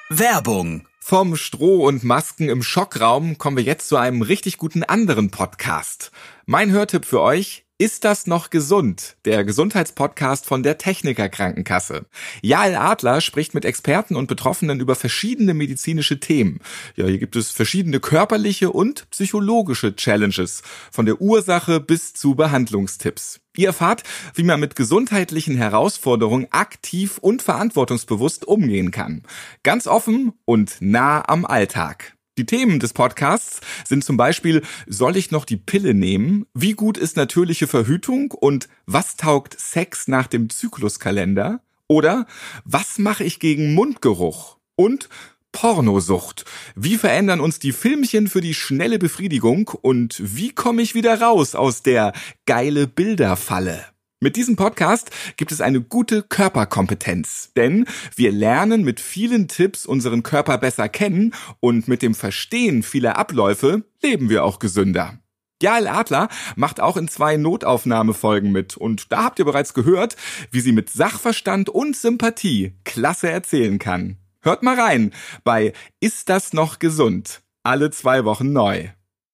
Werbung. 0.09 0.87
Vom 0.99 1.35
Stroh 1.35 1.85
und 1.85 2.03
Masken 2.03 2.49
im 2.49 2.63
Schockraum 2.63 3.37
kommen 3.37 3.57
wir 3.57 3.63
jetzt 3.63 3.89
zu 3.89 3.95
einem 3.95 4.23
richtig 4.23 4.57
guten 4.57 4.81
anderen 4.83 5.29
Podcast. 5.29 6.11
Mein 6.47 6.71
Hörtipp 6.71 7.05
für 7.05 7.21
euch, 7.21 7.64
Ist 7.77 8.05
das 8.05 8.25
noch 8.25 8.51
gesund? 8.51 9.17
Der 9.25 9.43
Gesundheitspodcast 9.43 10.45
von 10.45 10.63
der 10.63 10.77
Techniker 10.77 11.27
Krankenkasse. 11.27 12.05
Jael 12.41 12.75
Adler 12.75 13.19
spricht 13.19 13.53
mit 13.53 13.65
Experten 13.65 14.15
und 14.15 14.27
Betroffenen 14.27 14.79
über 14.79 14.95
verschiedene 14.95 15.53
medizinische 15.53 16.21
Themen. 16.21 16.61
Ja, 16.95 17.05
hier 17.05 17.17
gibt 17.17 17.35
es 17.35 17.51
verschiedene 17.51 17.99
körperliche 17.99 18.71
und 18.71 19.09
psychologische 19.09 19.93
Challenges. 19.93 20.61
Von 20.89 21.05
der 21.05 21.19
Ursache 21.19 21.81
bis 21.81 22.13
zu 22.13 22.35
Behandlungstipps. 22.35 23.41
Ihr 23.57 23.67
erfahrt, 23.67 24.03
wie 24.35 24.43
man 24.43 24.61
mit 24.61 24.77
gesundheitlichen 24.77 25.57
Herausforderungen 25.57 26.47
aktiv 26.51 27.17
und 27.17 27.41
verantwortungsbewusst 27.41 28.45
umgehen 28.45 28.91
kann. 28.91 29.23
Ganz 29.63 29.85
offen 29.85 30.31
und 30.45 30.77
nah 30.79 31.27
am 31.27 31.43
Alltag. 31.43 32.14
Die 32.37 32.45
Themen 32.45 32.79
des 32.81 32.91
Podcasts 32.91 33.61
sind 33.87 34.03
zum 34.03 34.17
Beispiel, 34.17 34.61
soll 34.87 35.15
ich 35.15 35.31
noch 35.31 35.45
die 35.45 35.55
Pille 35.55 35.93
nehmen? 35.93 36.45
Wie 36.53 36.73
gut 36.73 36.97
ist 36.97 37.15
natürliche 37.15 37.65
Verhütung? 37.65 38.31
Und 38.31 38.67
was 38.85 39.15
taugt 39.15 39.57
Sex 39.57 40.09
nach 40.09 40.27
dem 40.27 40.49
Zykluskalender? 40.49 41.61
Oder 41.87 42.27
was 42.65 42.97
mache 42.97 43.23
ich 43.23 43.39
gegen 43.39 43.73
Mundgeruch? 43.73 44.57
Und 44.75 45.07
Pornosucht. 45.53 46.43
Wie 46.75 46.97
verändern 46.97 47.39
uns 47.39 47.59
die 47.59 47.71
Filmchen 47.71 48.27
für 48.27 48.41
die 48.41 48.53
schnelle 48.53 48.99
Befriedigung? 48.99 49.69
Und 49.69 50.21
wie 50.21 50.49
komme 50.49 50.81
ich 50.81 50.93
wieder 50.93 51.21
raus 51.21 51.55
aus 51.55 51.83
der 51.83 52.11
geile 52.45 52.85
Bilderfalle? 52.85 53.94
Mit 54.25 54.37
diesem 54.37 54.55
Podcast 54.55 55.11
gibt 55.37 55.51
es 55.51 55.61
eine 55.61 55.81
gute 55.81 56.23
Körperkompetenz, 56.23 57.51
denn 57.55 57.85
wir 58.15 58.31
lernen 58.31 58.83
mit 58.83 58.99
vielen 58.99 59.47
Tipps 59.47 59.85
unseren 59.85 60.23
Körper 60.23 60.57
besser 60.57 60.89
kennen 60.89 61.35
und 61.59 61.87
mit 61.87 62.01
dem 62.01 62.15
Verstehen 62.15 62.81
vieler 62.81 63.19
Abläufe 63.19 63.83
leben 64.01 64.29
wir 64.29 64.43
auch 64.43 64.57
gesünder. 64.57 65.19
Jael 65.61 65.87
Adler 65.87 66.29
macht 66.55 66.79
auch 66.79 66.97
in 66.97 67.07
zwei 67.07 67.37
Notaufnahmefolgen 67.37 68.51
mit 68.51 68.75
und 68.75 69.11
da 69.11 69.25
habt 69.25 69.37
ihr 69.37 69.45
bereits 69.45 69.75
gehört, 69.75 70.15
wie 70.49 70.59
sie 70.59 70.71
mit 70.71 70.89
Sachverstand 70.89 71.69
und 71.69 71.95
Sympathie 71.95 72.73
klasse 72.83 73.29
erzählen 73.29 73.77
kann. 73.77 74.17
Hört 74.41 74.63
mal 74.63 74.79
rein 74.79 75.13
bei 75.43 75.71
Ist 75.99 76.29
das 76.29 76.51
noch 76.51 76.79
gesund? 76.79 77.43
Alle 77.61 77.91
zwei 77.91 78.25
Wochen 78.25 78.53
neu. 78.53 78.89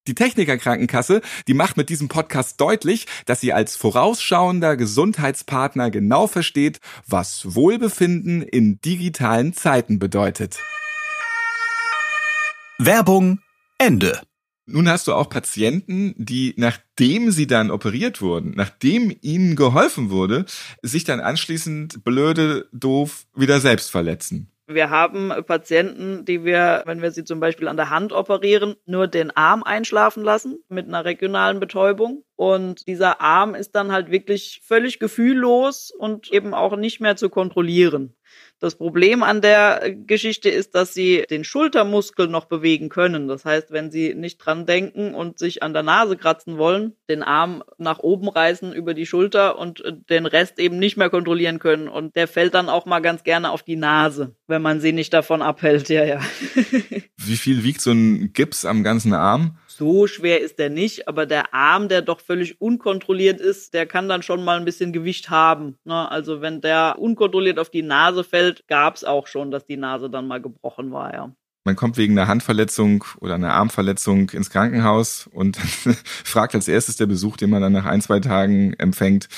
Die 0.08 0.16
Techniker 0.16 0.58
Krankenkasse, 0.58 1.22
die 1.48 1.54
macht 1.54 1.78
mit 1.78 1.90
diesem 1.90 2.08
Podcast 2.08 2.60
deutlich, 2.60 3.06
dass 3.28 3.40
sie 3.40 3.54
als 3.54 3.76
vorausschauender 3.76 4.76
Gesundheitspartner 4.76 5.92
genau 5.92 6.26
versteht, 6.26 6.80
was 7.06 7.54
Wohlbefinden 7.54 8.42
in 8.42 8.82
digitalen 8.82 9.54
Zeiten 9.54 10.00
bedeutet. 10.00 10.58
Werbung 12.80 13.42
Ende. 13.78 14.20
Nun 14.66 14.90
hast 14.90 15.08
du 15.08 15.14
auch 15.14 15.30
Patienten, 15.30 16.16
die 16.18 16.56
nachdem 16.58 17.30
sie 17.30 17.46
dann 17.46 17.70
operiert 17.70 18.22
wurden, 18.22 18.54
nachdem 18.56 19.16
ihnen 19.22 19.56
geholfen 19.56 20.10
wurde, 20.10 20.46
sich 20.82 21.04
dann 21.04 21.20
anschließend 21.20 22.04
blöde, 22.04 22.68
doof 22.72 23.28
wieder 23.36 23.60
selbst 23.60 23.92
verletzen. 23.92 24.51
Wir 24.68 24.90
haben 24.90 25.34
Patienten, 25.46 26.24
die 26.26 26.46
wir, 26.46 26.84
wenn 26.86 27.02
wir 27.02 27.12
sie 27.12 27.24
zum 27.24 27.40
Beispiel 27.40 27.68
an 27.68 27.78
der 27.78 27.90
Hand 27.90 28.14
operieren, 28.14 28.76
nur 28.86 29.08
den 29.08 29.32
Arm 29.32 29.64
einschlafen 29.64 30.24
lassen 30.24 30.64
mit 30.70 30.88
einer 30.88 31.04
regionalen 31.04 31.60
Betäubung. 31.60 32.24
Und 32.42 32.88
dieser 32.88 33.22
Arm 33.22 33.54
ist 33.54 33.76
dann 33.76 33.92
halt 33.92 34.10
wirklich 34.10 34.62
völlig 34.64 34.98
gefühllos 34.98 35.92
und 35.92 36.34
eben 36.34 36.56
auch 36.56 36.76
nicht 36.76 37.00
mehr 37.00 37.16
zu 37.16 37.30
kontrollieren. 37.30 38.16
Das 38.60 38.78
Problem 38.80 39.22
an 39.22 39.42
der 39.42 39.94
Geschichte 40.08 40.50
ist, 40.50 40.74
dass 40.74 40.96
sie 40.96 41.24
den 41.30 41.44
Schultermuskel 41.44 42.28
noch 42.28 42.46
bewegen 42.46 42.90
können. 42.90 43.28
Das 43.28 43.46
heißt, 43.46 43.70
wenn 43.70 43.92
sie 43.92 44.16
nicht 44.16 44.40
dran 44.40 44.66
denken 44.66 45.14
und 45.14 45.38
sich 45.38 45.62
an 45.62 45.74
der 45.74 45.84
Nase 45.84 46.18
kratzen 46.18 46.58
wollen, 46.58 46.94
den 47.08 47.22
Arm 47.22 47.64
nach 47.78 48.00
oben 48.00 48.28
reißen 48.28 48.74
über 48.74 48.96
die 48.96 49.06
Schulter 49.06 49.60
und 49.60 49.84
den 50.10 50.26
Rest 50.26 50.58
eben 50.58 50.80
nicht 50.80 50.98
mehr 50.98 51.12
kontrollieren 51.12 51.60
können. 51.60 51.88
Und 51.88 52.16
der 52.16 52.28
fällt 52.28 52.56
dann 52.56 52.70
auch 52.70 52.88
mal 52.88 53.02
ganz 53.02 53.24
gerne 53.24 53.52
auf 53.52 53.62
die 53.62 53.76
Nase, 53.76 54.36
wenn 54.48 54.64
man 54.64 54.80
sie 54.80 54.94
nicht 54.94 55.14
davon 55.14 55.44
abhält. 55.44 55.90
Ja, 55.90 56.06
ja. 56.06 56.20
Wie 57.18 57.38
viel 57.38 57.64
wiegt 57.64 57.82
so 57.82 57.92
ein 57.92 58.34
Gips 58.34 58.66
am 58.66 58.84
ganzen 58.84 59.14
Arm? 59.14 59.60
So 59.82 60.06
schwer 60.06 60.42
ist 60.42 60.60
der 60.60 60.70
nicht, 60.70 61.08
aber 61.08 61.26
der 61.26 61.56
Arm, 61.56 61.90
der 61.90 62.04
doch 62.04 62.20
völlig 62.20 62.62
unkontrolliert 62.62 63.42
ist, 63.42 63.74
der 63.74 63.88
kann 63.88 64.08
dann 64.08 64.22
schon 64.22 64.44
mal 64.44 64.60
ein 64.60 64.64
bisschen 64.64 64.94
Gewicht 64.94 65.32
haben. 65.32 65.76
Ne? 65.86 66.12
Also 66.12 66.40
wenn 66.40 66.62
der 66.62 66.98
unkontrolliert 67.00 67.58
auf 67.58 67.72
die 67.72 67.82
Nase 67.82 68.24
fällt, 68.24 68.68
gab 68.68 68.96
es 68.96 69.04
auch 69.04 69.26
schon, 69.26 69.50
dass 69.50 69.66
die 69.66 69.78
Nase 69.78 70.12
dann 70.12 70.28
mal 70.28 70.40
gebrochen 70.40 70.92
war, 70.92 71.12
ja. 71.16 71.32
Man 71.64 71.76
kommt 71.76 71.98
wegen 71.98 72.16
einer 72.16 72.28
Handverletzung 72.28 73.04
oder 73.22 73.34
einer 73.34 73.54
Armverletzung 73.54 74.30
ins 74.30 74.52
Krankenhaus 74.52 75.28
und 75.34 75.58
fragt 76.06 76.54
als 76.54 76.68
erstes 76.68 76.98
der 76.98 77.08
Besuch, 77.08 77.38
den 77.38 77.50
man 77.50 77.64
dann 77.64 77.74
nach 77.74 77.86
ein, 77.86 78.02
zwei 78.02 78.20
Tagen 78.20 78.74
empfängt, 78.74 79.30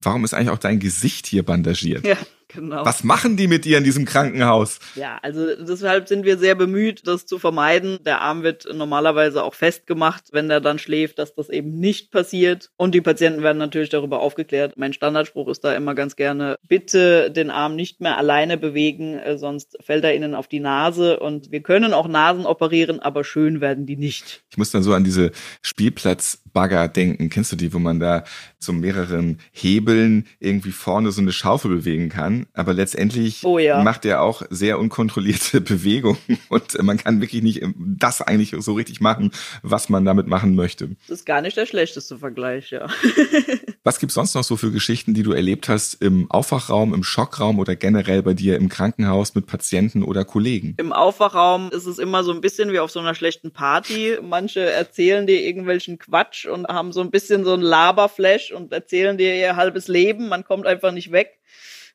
warum 0.00 0.24
ist 0.24 0.32
eigentlich 0.32 0.48
auch 0.48 0.56
dein 0.56 0.78
Gesicht 0.78 1.26
hier 1.26 1.42
bandagiert? 1.42 2.06
Ja. 2.06 2.16
Genau. 2.52 2.84
Was 2.84 3.04
machen 3.04 3.36
die 3.36 3.46
mit 3.46 3.64
dir 3.64 3.78
in 3.78 3.84
diesem 3.84 4.04
Krankenhaus? 4.04 4.80
Ja, 4.96 5.18
also 5.22 5.54
deshalb 5.54 6.08
sind 6.08 6.24
wir 6.24 6.36
sehr 6.36 6.54
bemüht, 6.56 7.06
das 7.06 7.26
zu 7.26 7.38
vermeiden. 7.38 7.98
Der 8.04 8.20
Arm 8.20 8.42
wird 8.42 8.66
normalerweise 8.74 9.44
auch 9.44 9.54
festgemacht, 9.54 10.24
wenn 10.32 10.50
er 10.50 10.60
dann 10.60 10.78
schläft, 10.78 11.18
dass 11.18 11.34
das 11.34 11.48
eben 11.48 11.78
nicht 11.78 12.10
passiert. 12.10 12.70
Und 12.76 12.94
die 12.94 13.00
Patienten 13.00 13.42
werden 13.42 13.58
natürlich 13.58 13.88
darüber 13.88 14.20
aufgeklärt. 14.20 14.74
Mein 14.76 14.92
Standardspruch 14.92 15.48
ist 15.48 15.62
da 15.62 15.74
immer 15.74 15.94
ganz 15.94 16.16
gerne, 16.16 16.56
bitte 16.66 17.30
den 17.30 17.50
Arm 17.50 17.76
nicht 17.76 18.00
mehr 18.00 18.18
alleine 18.18 18.56
bewegen, 18.56 19.18
äh, 19.18 19.38
sonst 19.38 19.78
fällt 19.80 20.04
er 20.04 20.14
ihnen 20.14 20.34
auf 20.34 20.48
die 20.48 20.60
Nase. 20.60 21.20
Und 21.20 21.52
wir 21.52 21.62
können 21.62 21.92
auch 21.92 22.08
Nasen 22.08 22.46
operieren, 22.46 22.98
aber 22.98 23.22
schön 23.22 23.60
werden 23.60 23.86
die 23.86 23.96
nicht. 23.96 24.42
Ich 24.50 24.58
muss 24.58 24.72
dann 24.72 24.82
so 24.82 24.92
an 24.92 25.04
diese 25.04 25.30
Spielplatzbagger 25.62 26.88
denken. 26.88 27.30
Kennst 27.30 27.52
du 27.52 27.56
die, 27.56 27.72
wo 27.72 27.78
man 27.78 28.00
da 28.00 28.24
zu 28.58 28.72
mehreren 28.72 29.38
Hebeln 29.52 30.26
irgendwie 30.40 30.72
vorne 30.72 31.12
so 31.12 31.20
eine 31.20 31.32
Schaufel 31.32 31.70
bewegen 31.70 32.08
kann? 32.08 32.39
Aber 32.52 32.74
letztendlich 32.74 33.44
oh 33.44 33.58
ja. 33.58 33.82
macht 33.82 34.04
er 34.04 34.22
auch 34.22 34.42
sehr 34.50 34.78
unkontrollierte 34.78 35.60
Bewegungen 35.60 36.18
und 36.48 36.82
man 36.82 36.96
kann 36.96 37.20
wirklich 37.20 37.42
nicht 37.42 37.62
das 37.76 38.22
eigentlich 38.22 38.54
so 38.58 38.74
richtig 38.74 39.00
machen, 39.00 39.30
was 39.62 39.88
man 39.88 40.04
damit 40.04 40.26
machen 40.26 40.54
möchte. 40.54 40.90
Das 41.08 41.20
ist 41.20 41.26
gar 41.26 41.40
nicht 41.40 41.56
der 41.56 41.66
schlechteste 41.66 42.18
Vergleich, 42.18 42.70
ja. 42.70 42.88
was 43.84 43.98
gibt's 43.98 44.14
sonst 44.14 44.34
noch 44.34 44.44
so 44.44 44.56
für 44.56 44.70
Geschichten, 44.70 45.14
die 45.14 45.22
du 45.22 45.32
erlebt 45.32 45.68
hast 45.68 45.94
im 45.94 46.30
Aufwachraum, 46.30 46.94
im 46.94 47.02
Schockraum 47.02 47.58
oder 47.58 47.76
generell 47.76 48.22
bei 48.22 48.34
dir 48.34 48.56
im 48.56 48.68
Krankenhaus 48.68 49.34
mit 49.34 49.46
Patienten 49.46 50.02
oder 50.02 50.24
Kollegen? 50.24 50.74
Im 50.78 50.92
Aufwachraum 50.92 51.70
ist 51.70 51.86
es 51.86 51.98
immer 51.98 52.24
so 52.24 52.32
ein 52.32 52.40
bisschen 52.40 52.72
wie 52.72 52.78
auf 52.78 52.90
so 52.90 53.00
einer 53.00 53.14
schlechten 53.14 53.52
Party. 53.52 54.18
Manche 54.22 54.60
erzählen 54.60 55.26
dir 55.26 55.40
irgendwelchen 55.42 55.98
Quatsch 55.98 56.46
und 56.46 56.66
haben 56.68 56.92
so 56.92 57.00
ein 57.00 57.10
bisschen 57.10 57.44
so 57.44 57.54
ein 57.54 57.60
Laberflash 57.60 58.52
und 58.52 58.72
erzählen 58.72 59.16
dir 59.16 59.34
ihr 59.34 59.56
halbes 59.56 59.88
Leben. 59.88 60.28
Man 60.28 60.44
kommt 60.44 60.66
einfach 60.66 60.92
nicht 60.92 61.12
weg. 61.12 61.38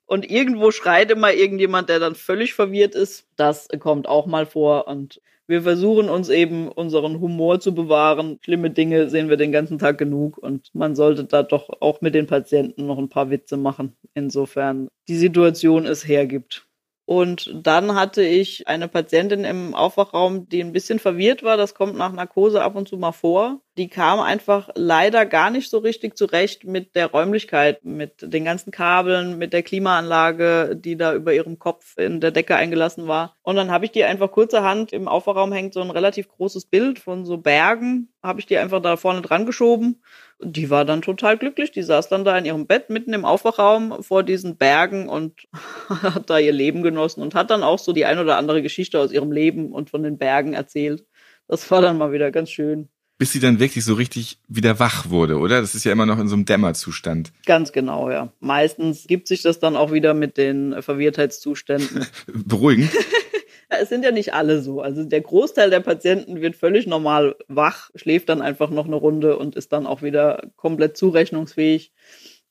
Und 0.06 0.30
irgendwo 0.30 0.72
schreit 0.72 1.12
immer 1.12 1.34
irgendjemand, 1.34 1.90
der 1.90 2.00
dann 2.00 2.16
völlig 2.16 2.54
verwirrt 2.54 2.96
ist. 2.96 3.28
Das 3.36 3.68
kommt 3.80 4.08
auch 4.08 4.28
mal 4.28 4.46
vor. 4.46 4.88
Und 4.88 5.22
wir 5.48 5.62
versuchen 5.62 6.10
uns 6.10 6.30
eben 6.30 6.68
unseren 6.70 7.20
Humor 7.20 7.60
zu 7.60 7.74
bewahren. 7.74 8.40
Schlimme 8.44 8.70
Dinge 8.70 9.10
sehen 9.10 9.30
wir 9.30 9.38
den 9.38 9.52
ganzen 9.52 9.80
Tag 9.80 9.98
genug. 9.98 10.38
Und 10.38 10.70
man 10.74 10.96
sollte 10.96 11.26
da 11.26 11.44
doch 11.44 11.70
auch 11.82 12.02
mit 12.02 12.16
den 12.16 12.28
Patienten 12.28 12.86
noch 12.86 12.98
ein 12.98 13.10
paar 13.10 13.30
Witze 13.30 13.58
machen. 13.58 13.96
Insofern 14.14 14.88
die 15.08 15.18
Situation 15.18 15.86
es 15.86 16.08
hergibt. 16.08 16.68
Und 17.06 17.52
dann 17.54 17.94
hatte 17.94 18.24
ich 18.24 18.68
eine 18.68 18.88
Patientin 18.88 19.44
im 19.44 19.76
Aufwachraum, 19.76 20.50
die 20.50 20.62
ein 20.64 20.74
bisschen 20.74 20.98
verwirrt 20.98 21.44
war. 21.44 21.56
Das 21.56 21.76
kommt 21.76 21.96
nach 21.96 22.12
Narkose 22.12 22.64
ab 22.64 22.76
und 22.76 22.88
zu 22.88 22.98
mal 22.98 23.12
vor. 23.12 23.62
Die 23.78 23.90
kam 23.90 24.20
einfach 24.20 24.70
leider 24.76 25.26
gar 25.26 25.52
nicht 25.52 25.70
so 25.70 25.78
richtig 25.80 26.18
zurecht 26.18 26.64
mit 26.64 26.96
der 26.96 27.08
Räumlichkeit, 27.08 27.84
mit 27.84 28.14
den 28.22 28.46
ganzen 28.46 28.72
Kabeln, 28.72 29.38
mit 29.38 29.54
der 29.54 29.64
Klimaanlage, 29.64 30.76
die 30.76 30.98
da 30.98 31.14
über 31.14 31.34
ihrem 31.34 31.60
Kopf 31.60 31.98
in 31.98 32.22
der 32.22 32.32
Decke 32.32 32.56
eingelassen 32.56 33.08
war. 33.08 33.36
Und 33.44 33.56
dann 33.56 33.70
habe 33.70 33.86
ich 33.86 33.92
die 33.92 34.04
einfach 34.04 34.32
kurzerhand 34.32 34.92
im 34.92 35.08
Aufwachraum 35.08 35.52
hängt 35.52 35.74
so 35.74 35.82
ein 35.82 35.92
relativ 35.92 36.28
großes 36.30 36.66
Bild 36.66 36.98
von 36.98 37.26
so 37.26 37.38
Bergen, 37.38 38.15
habe 38.26 38.40
ich 38.40 38.46
die 38.46 38.58
einfach 38.58 38.82
da 38.82 38.98
vorne 38.98 39.22
dran 39.22 39.46
geschoben 39.46 40.02
die 40.42 40.70
war 40.70 40.86
dann 40.86 41.02
total 41.02 41.38
glücklich. 41.38 41.72
Die 41.72 41.84
saß 41.84 42.10
dann 42.10 42.26
da 42.26 42.38
in 42.38 42.46
ihrem 42.46 42.68
Bett 42.68 42.90
mitten 42.90 43.14
im 43.14 43.26
Aufwachraum 43.26 44.04
vor 44.04 44.24
diesen 44.24 44.58
Bergen 44.58 45.08
und 45.08 45.34
hat 45.90 46.30
da 46.30 46.40
ihr 46.40 46.52
Leben 46.52 46.84
genossen 46.84 47.22
und 47.22 47.36
hat 47.36 47.50
dann 47.50 47.64
auch 47.64 47.80
so 47.80 47.94
die 47.94 48.06
ein 48.06 48.20
oder 48.20 48.38
andere 48.38 48.62
Geschichte 48.62 49.00
aus 49.00 49.12
ihrem 49.12 49.32
Leben 49.32 49.72
und 49.72 49.90
von 49.90 50.04
den 50.04 50.18
Bergen 50.18 50.54
erzählt. 50.54 51.06
Das 51.48 51.70
war 51.72 51.82
dann 51.82 51.98
mal 51.98 52.12
wieder 52.12 52.32
ganz 52.32 52.50
schön. 52.50 52.90
Bis 53.18 53.32
sie 53.32 53.40
dann 53.40 53.60
wirklich 53.60 53.86
so 53.86 53.94
richtig 53.94 54.40
wieder 54.50 54.78
wach 54.78 55.10
wurde, 55.10 55.38
oder? 55.38 55.62
Das 55.62 55.74
ist 55.74 55.86
ja 55.86 55.94
immer 55.94 56.06
noch 56.06 56.20
in 56.20 56.28
so 56.28 56.36
einem 56.36 56.44
Dämmerzustand. 56.44 57.32
Ganz 57.46 57.72
genau, 57.72 58.12
ja. 58.12 58.34
Meistens 58.42 59.06
gibt 59.08 59.30
sich 59.30 59.42
das 59.42 59.60
dann 59.60 59.78
auch 59.78 59.94
wieder 59.94 60.14
mit 60.14 60.36
den 60.36 60.82
Verwirrtheitszuständen. 60.82 62.06
Beruhigend. 62.28 62.92
es 63.70 63.90
sind 63.90 64.04
ja 64.04 64.12
nicht 64.12 64.34
alle 64.34 64.62
so. 64.62 64.82
Also 64.82 65.04
der 65.04 65.22
Großteil 65.22 65.70
der 65.70 65.80
Patienten 65.80 66.42
wird 66.42 66.56
völlig 66.56 66.88
normal 66.88 67.36
wach, 67.48 67.90
schläft 67.96 68.30
dann 68.30 68.42
einfach 68.42 68.70
noch 68.70 68.86
eine 68.86 68.96
Runde 68.96 69.38
und 69.38 69.56
ist 69.56 69.74
dann 69.74 69.88
auch 69.88 70.02
wieder 70.02 70.44
komplett 70.56 70.98
zurechnungsfähig. 70.98 71.92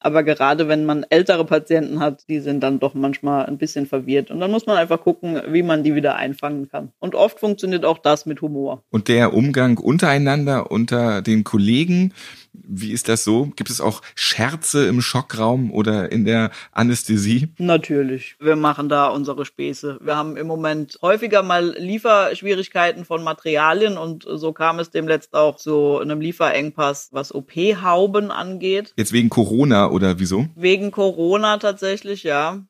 Aber 0.04 0.22
gerade 0.22 0.68
wenn 0.68 0.84
man 0.84 1.06
ältere 1.08 1.46
Patienten 1.46 1.98
hat, 1.98 2.28
die 2.28 2.40
sind 2.40 2.60
dann 2.60 2.78
doch 2.78 2.92
manchmal 2.92 3.46
ein 3.46 3.56
bisschen 3.56 3.86
verwirrt. 3.86 4.30
Und 4.30 4.38
dann 4.38 4.50
muss 4.50 4.66
man 4.66 4.76
einfach 4.76 5.00
gucken, 5.00 5.40
wie 5.48 5.62
man 5.62 5.82
die 5.82 5.94
wieder 5.94 6.16
einfangen 6.16 6.68
kann. 6.68 6.92
Und 6.98 7.14
oft 7.14 7.40
funktioniert 7.40 7.86
auch 7.86 7.96
das 7.96 8.26
mit 8.26 8.42
Humor. 8.42 8.82
Und 8.90 9.08
der 9.08 9.32
Umgang 9.32 9.78
untereinander, 9.78 10.70
unter 10.70 11.22
den 11.22 11.42
Kollegen, 11.42 12.12
Wie 12.54 12.92
ist 12.92 13.08
das 13.08 13.24
so? 13.24 13.50
Gibt 13.56 13.68
es 13.68 13.80
auch 13.80 14.00
Scherze 14.14 14.86
im 14.86 15.00
Schockraum 15.00 15.72
oder 15.72 16.12
in 16.12 16.24
der 16.24 16.50
Anästhesie? 16.72 17.48
Natürlich. 17.58 18.36
Wir 18.38 18.56
machen 18.56 18.88
da 18.88 19.08
unsere 19.08 19.44
Späße. 19.44 19.98
Wir 20.00 20.16
haben 20.16 20.36
im 20.36 20.46
Moment 20.46 20.98
häufiger 21.02 21.42
mal 21.42 21.74
Lieferschwierigkeiten 21.76 23.04
von 23.04 23.24
Materialien 23.24 23.98
und 23.98 24.24
so 24.28 24.52
kam 24.52 24.78
es 24.78 24.90
demletzt 24.90 25.34
auch 25.34 25.56
zu 25.56 25.98
einem 25.98 26.20
Lieferengpass, 26.20 27.08
was 27.12 27.34
OP-Hauben 27.34 28.30
angeht. 28.30 28.94
Jetzt 28.96 29.12
wegen 29.12 29.30
Corona 29.30 29.90
oder 29.90 30.18
wieso? 30.20 30.46
Wegen 30.54 30.92
Corona 30.92 31.58
tatsächlich, 31.58 32.22
ja. 32.22 32.64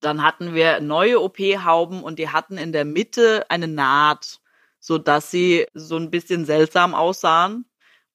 Dann 0.00 0.22
hatten 0.22 0.54
wir 0.54 0.80
neue 0.80 1.20
OP-Hauben 1.20 2.02
und 2.02 2.18
die 2.18 2.28
hatten 2.28 2.56
in 2.56 2.72
der 2.72 2.84
Mitte 2.84 3.44
eine 3.50 3.68
Naht, 3.68 4.40
so 4.80 4.96
dass 4.96 5.30
sie 5.30 5.66
so 5.74 5.96
ein 5.96 6.10
bisschen 6.10 6.44
seltsam 6.44 6.94
aussahen. 6.94 7.64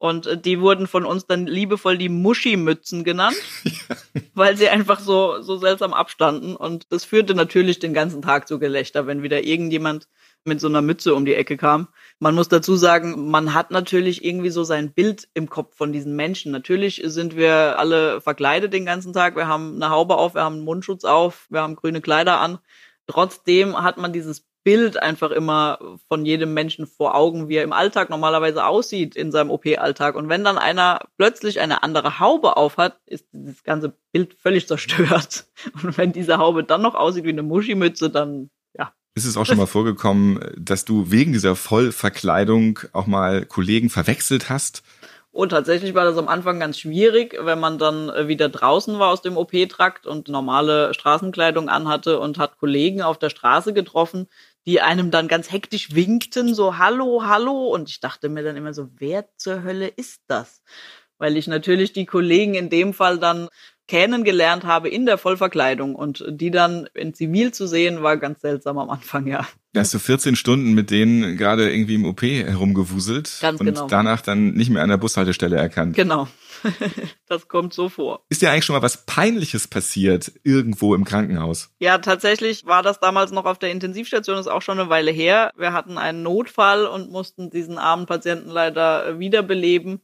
Und 0.03 0.27
äh, 0.27 0.37
die 0.37 0.59
wurden 0.59 0.85
von 0.85 1.05
uns 1.05 1.27
dann 1.27 1.47
liebevoll 1.47 1.97
die 1.97 2.09
Muschi-Mützen 2.09 3.05
genannt, 3.05 3.37
weil 4.33 4.57
sie 4.57 4.67
einfach 4.67 4.99
so, 4.99 5.41
so 5.41 5.55
seltsam 5.55 5.93
abstanden. 5.93 6.57
Und 6.57 6.91
das 6.91 7.05
führte 7.05 7.33
natürlich 7.33 7.79
den 7.79 7.93
ganzen 7.93 8.21
Tag 8.21 8.45
zu 8.49 8.59
Gelächter, 8.59 9.07
wenn 9.07 9.23
wieder 9.23 9.45
irgendjemand 9.45 10.09
mit 10.43 10.59
so 10.59 10.67
einer 10.67 10.81
Mütze 10.81 11.15
um 11.15 11.23
die 11.23 11.35
Ecke 11.35 11.55
kam. 11.55 11.87
Man 12.19 12.35
muss 12.35 12.49
dazu 12.49 12.75
sagen, 12.75 13.29
man 13.31 13.53
hat 13.53 13.71
natürlich 13.71 14.25
irgendwie 14.25 14.49
so 14.49 14.65
sein 14.65 14.91
Bild 14.91 15.29
im 15.35 15.49
Kopf 15.49 15.77
von 15.77 15.93
diesen 15.93 16.17
Menschen. 16.17 16.51
Natürlich 16.51 17.01
sind 17.05 17.37
wir 17.37 17.79
alle 17.79 18.19
verkleidet 18.19 18.73
den 18.73 18.85
ganzen 18.85 19.13
Tag. 19.13 19.37
Wir 19.37 19.47
haben 19.47 19.75
eine 19.75 19.89
Haube 19.89 20.17
auf, 20.17 20.35
wir 20.35 20.43
haben 20.43 20.55
einen 20.55 20.65
Mundschutz 20.65 21.05
auf, 21.05 21.47
wir 21.49 21.61
haben 21.61 21.77
grüne 21.77 22.01
Kleider 22.01 22.41
an. 22.41 22.59
Trotzdem 23.07 23.81
hat 23.81 23.97
man 23.97 24.11
dieses 24.11 24.45
Bild 24.63 25.01
einfach 25.01 25.31
immer 25.31 25.97
von 26.07 26.25
jedem 26.25 26.53
Menschen 26.53 26.87
vor 26.87 27.15
Augen, 27.15 27.49
wie 27.49 27.55
er 27.55 27.63
im 27.63 27.73
Alltag 27.73 28.09
normalerweise 28.09 28.65
aussieht 28.65 29.15
in 29.15 29.31
seinem 29.31 29.51
OP-Alltag. 29.51 30.15
Und 30.15 30.29
wenn 30.29 30.43
dann 30.43 30.57
einer 30.57 31.01
plötzlich 31.17 31.59
eine 31.59 31.83
andere 31.83 32.19
Haube 32.19 32.55
aufhat, 32.57 32.97
ist 33.05 33.27
das 33.33 33.63
ganze 33.63 33.93
Bild 34.11 34.35
völlig 34.35 34.67
zerstört. 34.67 35.45
Und 35.83 35.97
wenn 35.97 36.13
diese 36.13 36.37
Haube 36.37 36.63
dann 36.63 36.81
noch 36.81 36.95
aussieht 36.95 37.25
wie 37.25 37.29
eine 37.29 37.43
Muschimütze, 37.43 38.09
dann 38.09 38.49
ja. 38.77 38.93
Ist 39.15 39.25
es 39.25 39.37
auch 39.37 39.45
schon 39.45 39.57
mal 39.57 39.67
vorgekommen, 39.67 40.39
dass 40.57 40.85
du 40.85 41.11
wegen 41.11 41.33
dieser 41.33 41.55
Vollverkleidung 41.55 42.79
auch 42.93 43.07
mal 43.07 43.45
Kollegen 43.45 43.89
verwechselt 43.89 44.49
hast? 44.49 44.83
Und 45.33 45.49
tatsächlich 45.49 45.95
war 45.95 46.05
das 46.05 46.19
am 46.19 46.27
Anfang 46.27 46.59
ganz 46.59 46.77
schwierig, 46.77 47.35
wenn 47.41 47.59
man 47.59 47.79
dann 47.79 48.09
äh, 48.09 48.27
wieder 48.27 48.49
draußen 48.49 48.99
war 48.99 49.09
aus 49.09 49.23
dem 49.23 49.35
OP-Trakt 49.35 50.05
und 50.05 50.27
normale 50.27 50.93
Straßenkleidung 50.93 51.69
anhatte 51.69 52.19
und 52.19 52.37
hat 52.37 52.59
Kollegen 52.59 53.01
auf 53.01 53.17
der 53.17 53.31
Straße 53.31 53.73
getroffen, 53.73 54.27
die 54.65 54.81
einem 54.81 55.11
dann 55.11 55.27
ganz 55.27 55.51
hektisch 55.51 55.93
winkten, 55.93 56.53
so 56.53 56.77
Hallo, 56.77 57.23
Hallo. 57.25 57.67
Und 57.67 57.89
ich 57.89 57.99
dachte 57.99 58.29
mir 58.29 58.43
dann 58.43 58.55
immer 58.55 58.73
so, 58.73 58.89
wer 58.97 59.25
zur 59.37 59.63
Hölle 59.63 59.87
ist 59.87 60.21
das? 60.27 60.61
Weil 61.17 61.37
ich 61.37 61.47
natürlich 61.47 61.93
die 61.93 62.05
Kollegen 62.05 62.53
in 62.53 62.69
dem 62.69 62.93
Fall 62.93 63.19
dann 63.19 63.49
kennengelernt 63.87 64.63
habe 64.63 64.89
in 64.89 65.05
der 65.05 65.17
Vollverkleidung 65.17 65.95
und 65.95 66.23
die 66.27 66.51
dann 66.51 66.87
in 66.93 67.13
Zivil 67.13 67.53
zu 67.53 67.67
sehen, 67.67 68.01
war 68.01 68.17
ganz 68.17 68.41
seltsam 68.41 68.77
am 68.77 68.89
Anfang, 68.89 69.27
ja. 69.27 69.45
Da 69.73 69.81
hast 69.81 69.93
du 69.93 69.99
14 69.99 70.35
Stunden 70.35 70.73
mit 70.73 70.89
denen 70.89 71.35
gerade 71.37 71.69
irgendwie 71.69 71.95
im 71.95 72.05
OP 72.05 72.21
herumgewuselt 72.21 73.39
Ganz 73.41 73.59
und 73.59 73.65
genau. 73.65 73.87
danach 73.87 74.21
dann 74.21 74.53
nicht 74.53 74.69
mehr 74.69 74.83
an 74.83 74.89
der 74.89 74.97
Bushaltestelle 74.97 75.57
erkannt. 75.57 75.95
Genau. 75.95 76.27
das 77.27 77.47
kommt 77.47 77.73
so 77.73 77.89
vor. 77.89 78.25
Ist 78.29 78.41
dir 78.41 78.51
eigentlich 78.51 78.65
schon 78.65 78.75
mal 78.75 78.81
was 78.81 79.05
Peinliches 79.05 79.67
passiert 79.67 80.31
irgendwo 80.43 80.95
im 80.95 81.05
Krankenhaus? 81.05 81.73
Ja, 81.79 81.97
tatsächlich 81.97 82.65
war 82.65 82.83
das 82.83 82.99
damals 82.99 83.31
noch 83.31 83.45
auf 83.45 83.59
der 83.59 83.71
Intensivstation, 83.71 84.37
ist 84.37 84.47
auch 84.47 84.61
schon 84.61 84.79
eine 84.79 84.89
Weile 84.89 85.11
her. 85.11 85.51
Wir 85.57 85.73
hatten 85.73 85.97
einen 85.97 86.23
Notfall 86.23 86.85
und 86.85 87.11
mussten 87.11 87.49
diesen 87.49 87.77
armen 87.77 88.05
Patienten 88.05 88.49
leider 88.49 89.19
wiederbeleben. 89.19 90.01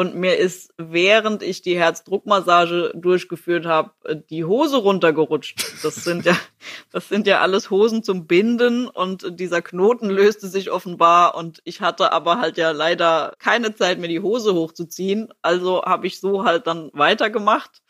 Und 0.00 0.14
mir 0.14 0.38
ist, 0.38 0.72
während 0.78 1.42
ich 1.42 1.60
die 1.60 1.76
Herzdruckmassage 1.76 2.90
durchgeführt 2.94 3.66
habe, 3.66 3.90
die 4.30 4.46
Hose 4.46 4.78
runtergerutscht. 4.78 5.84
Das 5.84 5.96
sind 5.96 6.24
ja, 6.24 6.34
das 6.90 7.10
sind 7.10 7.26
ja 7.26 7.42
alles 7.42 7.68
Hosen 7.68 8.02
zum 8.02 8.26
Binden 8.26 8.88
und 8.88 9.38
dieser 9.38 9.60
Knoten 9.60 10.08
löste 10.08 10.48
sich 10.48 10.70
offenbar 10.70 11.34
und 11.34 11.60
ich 11.64 11.82
hatte 11.82 12.14
aber 12.14 12.40
halt 12.40 12.56
ja 12.56 12.70
leider 12.70 13.34
keine 13.38 13.74
Zeit, 13.74 13.98
mir 13.98 14.08
die 14.08 14.22
Hose 14.22 14.54
hochzuziehen. 14.54 15.34
Also 15.42 15.82
habe 15.82 16.06
ich 16.06 16.18
so 16.18 16.46
halt 16.46 16.66
dann 16.66 16.88
weitergemacht. 16.94 17.82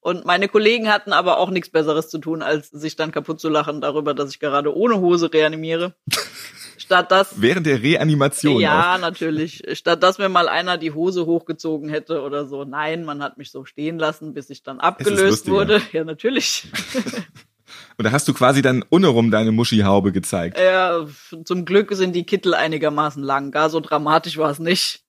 Und 0.00 0.26
meine 0.26 0.48
Kollegen 0.48 0.92
hatten 0.92 1.14
aber 1.14 1.38
auch 1.38 1.48
nichts 1.48 1.70
Besseres 1.70 2.10
zu 2.10 2.18
tun, 2.18 2.42
als 2.42 2.68
sich 2.68 2.94
dann 2.94 3.10
kaputt 3.10 3.40
zu 3.40 3.48
lachen 3.48 3.80
darüber, 3.80 4.12
dass 4.12 4.28
ich 4.28 4.38
gerade 4.38 4.76
ohne 4.76 5.00
Hose 5.00 5.32
reanimiere. 5.32 5.94
Statt 6.76 7.10
dass 7.10 7.40
Während 7.40 7.66
der 7.66 7.82
Reanimation. 7.82 8.60
ja, 8.60 8.94
auch. 8.94 9.00
natürlich. 9.00 9.62
Statt 9.72 10.02
dass 10.02 10.18
mir 10.18 10.28
mal 10.28 10.48
einer 10.48 10.78
die 10.78 10.92
Hose 10.92 11.26
hochgezogen 11.26 11.88
hätte 11.88 12.22
oder 12.22 12.46
so. 12.46 12.64
Nein, 12.64 13.04
man 13.04 13.22
hat 13.22 13.38
mich 13.38 13.50
so 13.50 13.64
stehen 13.64 13.98
lassen, 13.98 14.34
bis 14.34 14.50
ich 14.50 14.62
dann 14.62 14.80
abgelöst 14.80 15.48
wurde. 15.48 15.80
Ja, 15.92 16.04
natürlich. 16.04 16.66
Und 17.96 18.04
da 18.04 18.12
hast 18.12 18.26
du 18.28 18.34
quasi 18.34 18.60
dann 18.62 18.84
untenrum 18.88 19.30
deine 19.30 19.52
Muschihaube 19.52 20.12
gezeigt. 20.12 20.58
ja, 20.58 21.06
zum 21.44 21.64
Glück 21.64 21.94
sind 21.94 22.14
die 22.14 22.24
Kittel 22.24 22.54
einigermaßen 22.54 23.22
lang. 23.22 23.52
Gar 23.52 23.70
so 23.70 23.80
dramatisch 23.80 24.36
war 24.36 24.50
es 24.50 24.58
nicht. 24.58 25.03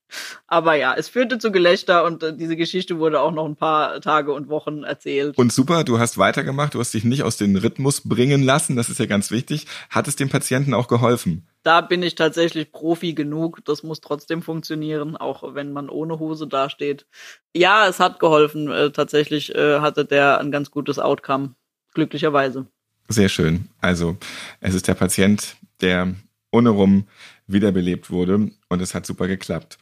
Aber 0.48 0.76
ja, 0.76 0.94
es 0.96 1.10
führte 1.10 1.38
zu 1.38 1.52
Gelächter 1.52 2.04
und 2.04 2.24
äh, 2.24 2.36
diese 2.36 2.56
Geschichte 2.56 3.00
wurde 3.00 3.22
auch 3.22 3.32
noch 3.32 3.46
ein 3.46 3.56
paar 3.56 4.02
Tage 4.02 4.34
und 4.34 4.50
Wochen 4.50 4.84
erzählt. 4.84 5.38
Und 5.38 5.52
super, 5.52 5.84
du 5.84 6.00
hast 6.00 6.18
weitergemacht, 6.18 6.74
du 6.74 6.80
hast 6.80 6.94
dich 6.94 7.04
nicht 7.04 7.24
aus 7.24 7.38
dem 7.38 7.56
Rhythmus 7.56 8.02
bringen 8.02 8.44
lassen, 8.44 8.76
das 8.76 8.89
ist 8.89 9.00
ja 9.00 9.06
ganz 9.06 9.32
wichtig. 9.32 9.65
Hat 9.89 10.08
es 10.08 10.15
dem 10.15 10.30
Patienten 10.30 10.74
auch 10.74 10.88
geholfen? 10.88 11.48
da 11.65 11.82
bin 11.82 12.04
ich 12.04 12.13
tatsächlich 12.13 12.72
Profi 12.72 13.13
genug. 13.13 13.65
Das 13.65 13.82
muss 13.82 14.00
trotzdem 14.00 14.44
funktionieren, 14.44 15.18
auch 15.18 15.56
wenn 15.56 15.74
man 15.74 15.89
ohne 15.89 16.20
Hose 16.20 16.48
dasteht. 16.48 17.08
Ja, 17.56 17.88
es 17.88 18.00
hat 18.00 18.20
geholfen. 18.20 18.72
Äh, 18.72 18.91
tatsächlich 18.91 19.54
äh, 19.56 19.80
hatte 19.80 20.06
der 20.06 20.39
ein 20.39 20.52
ganz 20.52 20.70
gutes 20.70 21.00
Outcome. 21.00 21.56
Glücklicherweise. 21.96 22.68
Sehr 23.08 23.30
schön. 23.30 23.68
Also, 23.82 24.18
es 24.60 24.76
ist 24.76 24.88
der 24.88 24.94
Patient, 24.94 25.56
der 25.82 26.13
untenrum 26.52 27.08
wiederbelebt 27.48 28.12
wurde 28.12 28.52
und 28.70 28.82
es 28.82 28.94
hat 28.94 29.08
super 29.08 29.28
geklappt. 29.28 29.80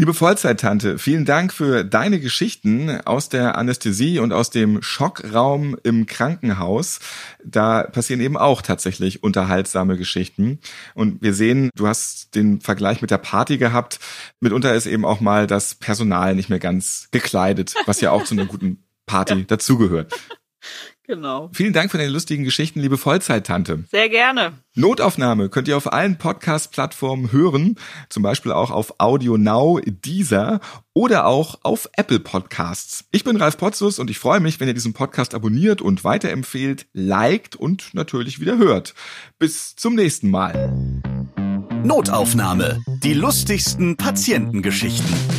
Liebe 0.00 0.14
Vollzeittante, 0.14 0.96
vielen 0.96 1.24
Dank 1.24 1.52
für 1.52 1.82
deine 1.82 2.20
Geschichten 2.20 3.00
aus 3.00 3.30
der 3.30 3.58
Anästhesie 3.58 4.20
und 4.20 4.32
aus 4.32 4.50
dem 4.50 4.80
Schockraum 4.80 5.76
im 5.82 6.06
Krankenhaus. 6.06 7.00
Da 7.44 7.82
passieren 7.82 8.20
eben 8.20 8.36
auch 8.36 8.62
tatsächlich 8.62 9.24
unterhaltsame 9.24 9.96
Geschichten. 9.96 10.60
Und 10.94 11.20
wir 11.20 11.34
sehen, 11.34 11.70
du 11.74 11.88
hast 11.88 12.36
den 12.36 12.60
Vergleich 12.60 13.02
mit 13.02 13.10
der 13.10 13.18
Party 13.18 13.58
gehabt. 13.58 13.98
Mitunter 14.38 14.72
ist 14.72 14.86
eben 14.86 15.04
auch 15.04 15.18
mal 15.18 15.48
das 15.48 15.74
Personal 15.74 16.36
nicht 16.36 16.48
mehr 16.48 16.60
ganz 16.60 17.08
gekleidet, 17.10 17.74
was 17.86 18.00
ja 18.00 18.12
auch 18.12 18.22
zu 18.22 18.34
einer 18.34 18.46
guten 18.46 18.84
Party 19.04 19.46
dazugehört. 19.48 20.14
Genau. 21.08 21.48
Vielen 21.54 21.72
Dank 21.72 21.90
für 21.90 21.96
deine 21.96 22.10
lustigen 22.10 22.44
Geschichten, 22.44 22.80
liebe 22.80 22.98
Vollzeittante. 22.98 23.82
Sehr 23.90 24.10
gerne. 24.10 24.52
Notaufnahme 24.74 25.48
könnt 25.48 25.66
ihr 25.66 25.78
auf 25.78 25.90
allen 25.90 26.18
Podcast-Plattformen 26.18 27.32
hören, 27.32 27.76
zum 28.10 28.22
Beispiel 28.22 28.52
auch 28.52 28.70
auf 28.70 28.96
Audio 28.98 29.38
Now, 29.38 29.80
Deezer 29.86 30.60
oder 30.92 31.24
auch 31.26 31.60
auf 31.62 31.88
Apple 31.96 32.20
Podcasts. 32.20 33.06
Ich 33.10 33.24
bin 33.24 33.36
Ralf 33.36 33.56
Potzus 33.56 33.98
und 33.98 34.10
ich 34.10 34.18
freue 34.18 34.40
mich, 34.40 34.60
wenn 34.60 34.68
ihr 34.68 34.74
diesen 34.74 34.92
Podcast 34.92 35.34
abonniert 35.34 35.80
und 35.80 36.04
weiterempfehlt, 36.04 36.86
liked 36.92 37.56
und 37.56 37.94
natürlich 37.94 38.38
wieder 38.38 38.58
hört. 38.58 38.94
Bis 39.38 39.76
zum 39.76 39.94
nächsten 39.94 40.30
Mal. 40.30 41.00
Notaufnahme. 41.84 42.82
Die 43.02 43.14
lustigsten 43.14 43.96
Patientengeschichten. 43.96 45.37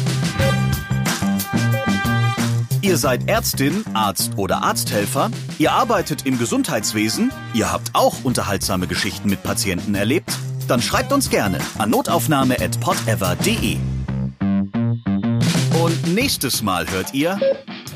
Ihr 2.81 2.95
seid 2.95 3.29
Ärztin, 3.29 3.83
Arzt 3.93 4.37
oder 4.37 4.63
Arzthelfer? 4.63 5.29
Ihr 5.57 5.73
arbeitet 5.73 6.25
im 6.25 6.39
Gesundheitswesen? 6.39 7.29
Ihr 7.53 7.71
habt 7.71 7.91
auch 7.93 8.23
unterhaltsame 8.23 8.87
Geschichten 8.87 9.29
mit 9.29 9.43
Patienten 9.43 9.95
erlebt? 9.95 10.31
Dann 10.69 10.81
schreibt 10.81 11.11
uns 11.11 11.29
gerne 11.29 11.57
an 11.77 11.89
notaufnahme@podever.de. 11.89 13.77
Und 15.83 16.13
nächstes 16.13 16.61
Mal 16.61 16.89
hört 16.89 17.13
ihr 17.13 17.37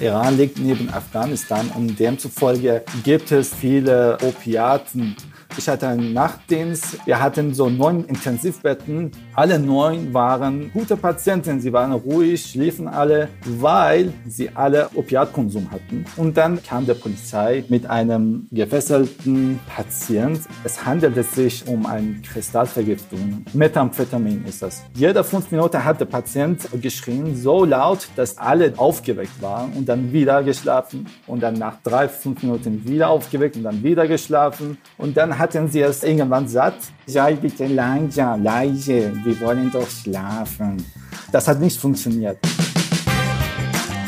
Iran 0.02 0.38
liegt 0.38 0.60
neben 0.60 0.89
Afghanistan 0.93 1.72
und 1.76 1.98
demzufolge 1.98 2.84
gibt 3.04 3.32
es 3.32 3.54
viele 3.54 4.17
Opiaten. 4.22 5.15
Ich 5.56 5.70
hatte 5.70 5.88
einen 5.88 6.13
Nachtdienst. 6.13 7.06
Wir 7.06 7.22
hatten 7.22 7.54
so 7.54 7.70
neun 7.70 8.06
Intensivbetten. 8.06 9.12
Alle 9.36 9.60
neun 9.60 10.13
waren 10.13 10.72
gute 10.74 10.98
Patienten. 10.98 11.62
Sie 11.62 11.72
waren 11.72 11.92
ruhig, 11.92 12.44
schliefen 12.44 12.88
alle, 12.88 13.30
weil 13.46 14.12
sie 14.28 14.50
alle 14.56 14.89
Opiatkonsum 14.96 15.70
hatten. 15.72 16.06
Und 16.18 16.38
dann 16.38 16.62
kam 16.63 16.86
der 16.86 16.96
Polizei 16.96 17.63
mit 17.70 17.86
einem 17.86 18.48
gefesselten 18.52 19.60
Patient. 19.68 20.39
Es 20.63 20.84
handelte 20.84 21.24
sich 21.24 21.68
um 21.68 21.86
eine 21.86 22.16
Kristallvergiftung. 22.22 23.46
Methamphetamin 23.54 24.46
ist 24.46 24.63
das. 24.63 24.84
Jede 24.96 25.24
fünf 25.24 25.52
Minuten 25.52 25.84
hat 25.84 26.00
der 26.00 26.06
Patient 26.06 26.68
geschrien, 26.82 27.36
so 27.36 27.63
laut, 27.63 28.08
dass 28.16 28.38
alle 28.38 28.74
aufgeweckt 28.78 29.42
waren 29.42 29.74
und 29.74 29.88
dann 29.88 30.12
wieder 30.12 30.44
geschlafen. 30.44 31.08
Und 31.28 31.44
dann 31.44 31.54
nach 31.54 31.78
drei, 31.84 32.08
fünf 32.08 32.42
Minuten 32.42 32.88
wieder 32.88 33.10
aufgeweckt 33.10 33.56
und 33.56 33.63
dann 33.63 33.84
wieder 33.84 34.08
geschlafen. 34.08 34.78
Und 34.98 35.16
dann 35.16 35.38
hatten 35.43 35.69
sie 35.69 35.82
es 35.82 36.03
irgendwann 36.03 36.47
satt. 36.47 36.77
Sei 37.06 37.34
bitte 37.36 37.67
langsam, 37.67 38.43
leise, 38.43 39.12
wir 39.25 39.41
wollen 39.41 39.69
doch 39.69 39.89
schlafen. 39.89 40.86
Das 41.34 41.49
hat 41.49 41.60
nicht 41.60 41.77
funktioniert. 41.77 42.38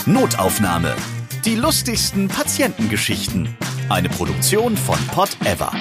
Notaufnahme. 0.06 0.96
Die 1.44 1.56
lustigsten 1.56 2.30
Patientengeschichten. 2.30 3.50
Eine 3.90 4.08
Produktion 4.08 4.78
von 4.78 4.98
Pot 5.08 5.36
Ever. 5.44 5.72